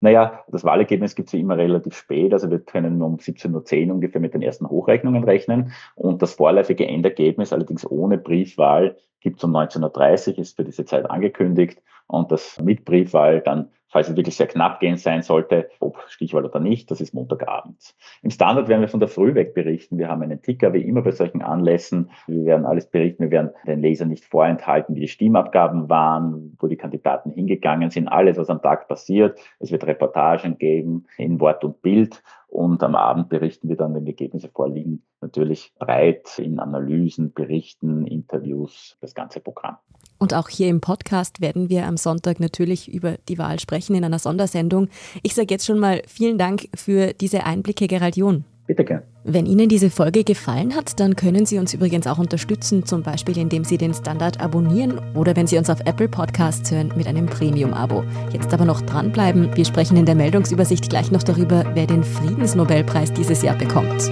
Naja, 0.00 0.44
das 0.48 0.64
Wahlergebnis 0.64 1.16
gibt 1.16 1.28
es 1.28 1.32
ja 1.32 1.40
immer 1.40 1.56
relativ 1.56 1.96
spät. 1.96 2.32
Also 2.32 2.50
wir 2.50 2.60
können 2.60 3.02
um 3.02 3.16
17.10 3.16 3.88
Uhr 3.88 3.94
ungefähr 3.94 4.20
mit 4.20 4.32
den 4.32 4.42
ersten 4.42 4.68
Hochrechnungen 4.68 5.24
rechnen. 5.24 5.72
Und 5.96 6.22
das 6.22 6.34
vorläufige 6.34 6.86
Endergebnis, 6.86 7.52
allerdings 7.52 7.88
ohne 7.90 8.16
Briefwahl, 8.16 8.96
gibt 9.20 9.38
es 9.38 9.44
um 9.44 9.56
19.30 9.56 10.32
Uhr, 10.32 10.38
ist 10.38 10.56
für 10.56 10.64
diese 10.64 10.84
Zeit 10.84 11.10
angekündigt. 11.10 11.82
Und 12.06 12.30
das 12.30 12.60
mit 12.60 12.84
Briefwahl 12.84 13.40
dann 13.40 13.70
falls 13.88 14.08
es 14.08 14.16
wirklich 14.16 14.36
sehr 14.36 14.46
knapp 14.46 14.80
gehen 14.80 14.96
sein 14.96 15.22
sollte, 15.22 15.68
ob 15.80 15.98
Stichwahl 16.08 16.44
oder 16.44 16.60
nicht, 16.60 16.90
das 16.90 17.00
ist 17.00 17.14
Montagabend. 17.14 17.94
Im 18.22 18.30
Standard 18.30 18.68
werden 18.68 18.82
wir 18.82 18.88
von 18.88 19.00
der 19.00 19.08
Früh 19.08 19.34
weg 19.34 19.54
berichten. 19.54 19.98
Wir 19.98 20.08
haben 20.08 20.22
einen 20.22 20.42
Ticker, 20.42 20.72
wie 20.72 20.82
immer 20.82 21.02
bei 21.02 21.12
solchen 21.12 21.42
Anlässen. 21.42 22.10
Wir 22.26 22.44
werden 22.44 22.66
alles 22.66 22.86
berichten. 22.86 23.24
Wir 23.24 23.30
werden 23.30 23.50
den 23.66 23.80
Lesern 23.80 24.08
nicht 24.08 24.24
vorenthalten, 24.24 24.94
wie 24.94 25.00
die 25.00 25.08
Stimmabgaben 25.08 25.88
waren, 25.88 26.56
wo 26.60 26.66
die 26.66 26.76
Kandidaten 26.76 27.30
hingegangen 27.30 27.90
sind, 27.90 28.08
alles, 28.08 28.36
was 28.36 28.50
am 28.50 28.62
Tag 28.62 28.88
passiert. 28.88 29.38
Es 29.58 29.72
wird 29.72 29.86
Reportagen 29.86 30.58
geben 30.58 31.06
in 31.16 31.40
Wort 31.40 31.64
und 31.64 31.82
Bild. 31.82 32.22
Und 32.48 32.82
am 32.82 32.94
Abend 32.94 33.28
berichten 33.28 33.68
wir 33.68 33.76
dann, 33.76 33.94
wenn 33.94 34.06
die 34.06 34.12
Ergebnisse 34.12 34.48
vorliegen, 34.48 35.02
natürlich 35.20 35.74
breit 35.78 36.38
in 36.38 36.58
Analysen, 36.58 37.34
Berichten, 37.34 38.06
Interviews, 38.06 38.96
das 39.02 39.14
ganze 39.14 39.40
Programm. 39.40 39.76
Und 40.18 40.34
auch 40.34 40.48
hier 40.48 40.68
im 40.68 40.80
Podcast 40.80 41.40
werden 41.40 41.68
wir 41.68 41.86
am 41.86 41.96
Sonntag 41.96 42.40
natürlich 42.40 42.92
über 42.92 43.16
die 43.28 43.38
Wahl 43.38 43.60
sprechen 43.60 43.94
in 43.94 44.04
einer 44.04 44.18
Sondersendung. 44.18 44.88
Ich 45.22 45.34
sage 45.34 45.48
jetzt 45.50 45.64
schon 45.64 45.78
mal 45.78 46.02
vielen 46.06 46.38
Dank 46.38 46.68
für 46.74 47.12
diese 47.14 47.44
Einblicke, 47.44 47.86
Gerald 47.86 48.16
John. 48.16 48.44
Bitte 48.66 48.84
gern. 48.84 49.02
Wenn 49.24 49.46
Ihnen 49.46 49.70
diese 49.70 49.88
Folge 49.88 50.24
gefallen 50.24 50.74
hat, 50.74 51.00
dann 51.00 51.16
können 51.16 51.46
Sie 51.46 51.58
uns 51.58 51.72
übrigens 51.72 52.06
auch 52.06 52.18
unterstützen, 52.18 52.84
zum 52.84 53.02
Beispiel 53.02 53.38
indem 53.38 53.64
Sie 53.64 53.78
den 53.78 53.94
Standard 53.94 54.40
abonnieren 54.40 55.00
oder 55.14 55.36
wenn 55.36 55.46
Sie 55.46 55.56
uns 55.56 55.70
auf 55.70 55.80
Apple 55.86 56.08
Podcasts 56.08 56.70
hören 56.70 56.92
mit 56.94 57.06
einem 57.06 57.26
Premium-Abo. 57.26 58.04
Jetzt 58.32 58.52
aber 58.52 58.66
noch 58.66 58.82
dranbleiben. 58.82 59.56
Wir 59.56 59.64
sprechen 59.64 59.96
in 59.96 60.04
der 60.04 60.16
Meldungsübersicht 60.16 60.90
gleich 60.90 61.10
noch 61.10 61.22
darüber, 61.22 61.64
wer 61.72 61.86
den 61.86 62.04
Friedensnobelpreis 62.04 63.12
dieses 63.14 63.40
Jahr 63.40 63.56
bekommt. 63.56 64.10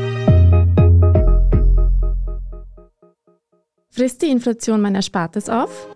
Frisst 3.91 4.23
die 4.23 4.31
Inflation 4.31 4.81
mein 4.81 4.95
Erspartes 4.95 5.51
auf? 5.51 5.96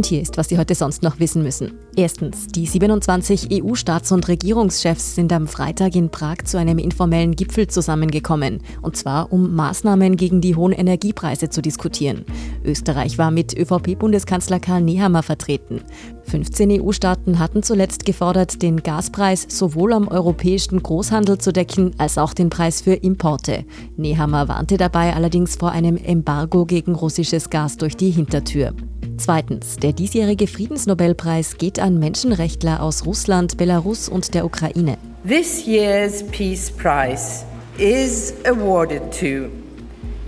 Und 0.00 0.06
hier 0.06 0.22
ist, 0.22 0.38
was 0.38 0.48
Sie 0.48 0.56
heute 0.56 0.74
sonst 0.74 1.02
noch 1.02 1.20
wissen 1.20 1.42
müssen. 1.42 1.72
Erstens, 1.94 2.46
die 2.46 2.64
27 2.64 3.48
EU-Staats- 3.52 4.12
und 4.12 4.28
Regierungschefs 4.28 5.14
sind 5.14 5.30
am 5.30 5.46
Freitag 5.46 5.94
in 5.94 6.08
Prag 6.08 6.38
zu 6.46 6.58
einem 6.58 6.78
informellen 6.78 7.36
Gipfel 7.36 7.66
zusammengekommen, 7.66 8.62
und 8.80 8.96
zwar 8.96 9.30
um 9.30 9.54
Maßnahmen 9.54 10.16
gegen 10.16 10.40
die 10.40 10.56
hohen 10.56 10.72
Energiepreise 10.72 11.50
zu 11.50 11.60
diskutieren. 11.60 12.24
Österreich 12.64 13.18
war 13.18 13.30
mit 13.30 13.54
ÖVP-Bundeskanzler 13.54 14.58
Karl 14.58 14.80
Nehammer 14.80 15.22
vertreten. 15.22 15.82
15 16.22 16.80
EU-Staaten 16.80 17.38
hatten 17.38 17.62
zuletzt 17.62 18.06
gefordert, 18.06 18.62
den 18.62 18.78
Gaspreis 18.78 19.44
sowohl 19.50 19.92
am 19.92 20.08
europäischen 20.08 20.82
Großhandel 20.82 21.36
zu 21.36 21.52
decken, 21.52 21.92
als 21.98 22.16
auch 22.16 22.32
den 22.32 22.48
Preis 22.48 22.80
für 22.80 22.94
Importe. 22.94 23.66
Nehammer 23.98 24.48
warnte 24.48 24.78
dabei 24.78 25.14
allerdings 25.14 25.56
vor 25.56 25.72
einem 25.72 25.98
Embargo 25.98 26.64
gegen 26.64 26.94
russisches 26.94 27.50
Gas 27.50 27.76
durch 27.76 27.98
die 27.98 28.10
Hintertür. 28.10 28.72
Zweitens, 29.20 29.76
der 29.76 29.92
diesjährige 29.92 30.46
Friedensnobelpreis 30.46 31.58
geht 31.58 31.78
an 31.78 31.98
Menschenrechtler 31.98 32.82
aus 32.82 33.04
Russland, 33.04 33.58
Belarus 33.58 34.08
und 34.08 34.32
der 34.32 34.46
Ukraine. 34.46 34.96
This 35.28 35.66
year's 35.66 36.22
Peace 36.28 36.70
Prize 36.70 37.44
is 37.76 38.32
awarded 38.46 39.02
to 39.12 39.50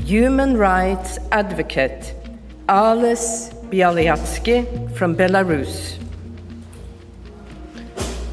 human 0.06 0.58
rights 0.58 1.18
advocate 1.30 2.14
Ales 2.66 3.50
Bialyatsky 3.70 4.66
from 4.94 5.16
Belarus. 5.16 5.96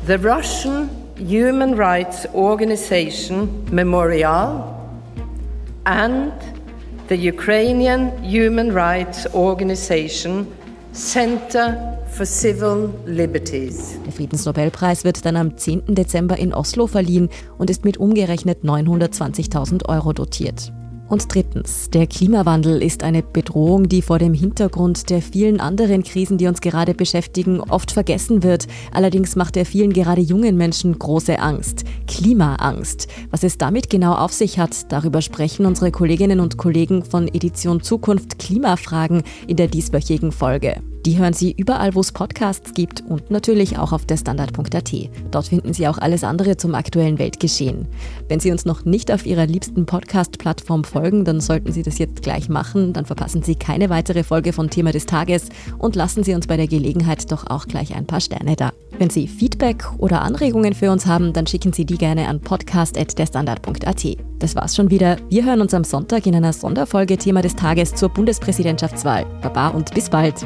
The 0.07 0.17
Russian 0.21 0.89
human 1.15 1.75
rights 1.75 2.27
organization 2.33 3.65
Memorial 3.71 4.75
and 5.85 6.33
the 7.09 7.15
Ukrainian 7.15 8.11
human 8.23 8.71
rights 8.71 9.25
organization 9.33 10.45
Center 10.93 11.97
for 12.07 12.25
Civil 12.25 12.93
Liberties. 13.05 13.99
Der 14.05 14.13
Friedensnobelpreis 14.13 15.03
wird 15.03 15.25
dann 15.25 15.35
am 15.35 15.57
10. 15.57 15.95
Dezember 15.95 16.37
in 16.37 16.53
Oslo 16.53 16.85
verliehen 16.85 17.29
und 17.57 17.69
ist 17.69 17.83
mit 17.83 17.97
umgerechnet 17.97 18.63
920.000 18.63 19.87
Euro 19.89 20.13
dotiert. 20.13 20.71
Und 21.09 21.33
drittens, 21.33 21.89
der 21.89 22.05
Klimawandel 22.05 22.83
ist 22.83 23.03
eine 23.03 23.23
Bedrohung, 23.23 23.89
die 23.89 24.03
vor 24.03 24.19
dem 24.19 24.35
Hintergrund 24.35 25.09
der 25.09 25.23
vielen 25.23 25.59
anderen 25.59 26.03
Krisen, 26.03 26.37
die 26.37 26.45
uns 26.45 26.61
gerade 26.61 26.93
beschäftigen, 26.93 27.59
oft 27.61 27.91
vergessen 27.91 28.43
wird. 28.43 28.67
Allerdings 28.91 29.35
macht 29.35 29.57
er 29.57 29.65
vielen 29.65 29.91
gerade 29.91 30.21
jungen 30.21 30.55
Menschen 30.55 30.97
große 30.97 31.39
Angst. 31.39 31.83
Klimaangst. 32.07 33.07
Was 33.31 33.43
es 33.43 33.57
damit 33.57 33.89
genau 33.89 34.13
auf 34.13 34.31
sich 34.31 34.59
hat, 34.59 34.91
darüber 34.91 35.23
sprechen 35.23 35.65
unsere 35.65 35.91
Kolleginnen 35.91 36.39
und 36.39 36.57
Kollegen 36.57 37.03
von 37.03 37.27
Edition 37.27 37.81
Zukunft 37.81 38.37
Klimafragen 38.37 39.23
in 39.47 39.57
der 39.57 39.67
dieswöchigen 39.67 40.31
Folge. 40.31 40.75
Die 41.05 41.17
hören 41.17 41.33
Sie 41.33 41.53
überall, 41.55 41.95
wo 41.95 42.01
es 42.01 42.12
Podcasts 42.12 42.73
gibt 42.73 43.01
und 43.07 43.31
natürlich 43.31 43.77
auch 43.77 43.93
auf 43.93 44.05
der 44.05 44.17
Standard.at. 44.17 44.93
Dort 45.31 45.47
finden 45.47 45.73
Sie 45.73 45.88
auch 45.88 45.97
alles 45.97 46.23
andere 46.23 46.57
zum 46.57 46.75
aktuellen 46.75 47.19
Weltgeschehen. 47.19 47.88
Wenn 48.27 48.39
Sie 48.39 48.51
uns 48.51 48.65
noch 48.65 48.83
nicht 48.83 49.12
auf 49.12 49.25
Ihrer 49.25 49.45
liebsten 49.45 49.85
Podcast-Plattform 49.85 50.83
folgen, 50.83 51.23
dann 51.23 51.39
sollten 51.39 51.71
Sie 51.71 51.83
das 51.83 51.99
jetzt 51.99 52.21
gleich 52.21 52.49
machen. 52.49 52.91
Dann 52.91 53.05
verpassen 53.05 53.43
Sie 53.43 53.55
keine 53.55 53.89
weitere 53.89 54.23
Folge 54.23 54.51
von 54.51 54.69
Thema 54.69 54.91
des 54.91 55.05
Tages 55.05 55.49
und 55.77 55.95
lassen 55.95 56.23
Sie 56.23 56.35
uns 56.35 56.47
bei 56.47 56.57
der 56.57 56.67
Gelegenheit 56.67 57.31
doch 57.31 57.47
auch 57.47 57.65
gleich 57.65 57.95
ein 57.95 58.05
paar 58.05 58.21
Sterne 58.21 58.55
da. 58.55 58.71
Wenn 58.97 59.09
Sie 59.09 59.27
Feedback 59.27 59.85
oder 59.97 60.21
Anregungen 60.21 60.73
für 60.73 60.91
uns 60.91 61.05
haben, 61.05 61.31
dann 61.31 61.47
schicken 61.47 61.71
Sie 61.71 61.85
die 61.85 61.97
gerne 61.97 62.27
an 62.27 62.41
podcast.derstandard.at. 62.41 64.17
Das 64.39 64.55
war's 64.55 64.75
schon 64.75 64.91
wieder. 64.91 65.17
Wir 65.29 65.45
hören 65.45 65.62
uns 65.62 65.73
am 65.73 65.85
Sonntag 65.85 66.25
in 66.25 66.35
einer 66.35 66.53
Sonderfolge 66.53 67.17
Thema 67.17 67.41
des 67.41 67.55
Tages 67.55 67.95
zur 67.95 68.09
Bundespräsidentschaftswahl. 68.09 69.25
Baba 69.41 69.69
und 69.69 69.93
bis 69.93 70.09
bald. 70.09 70.45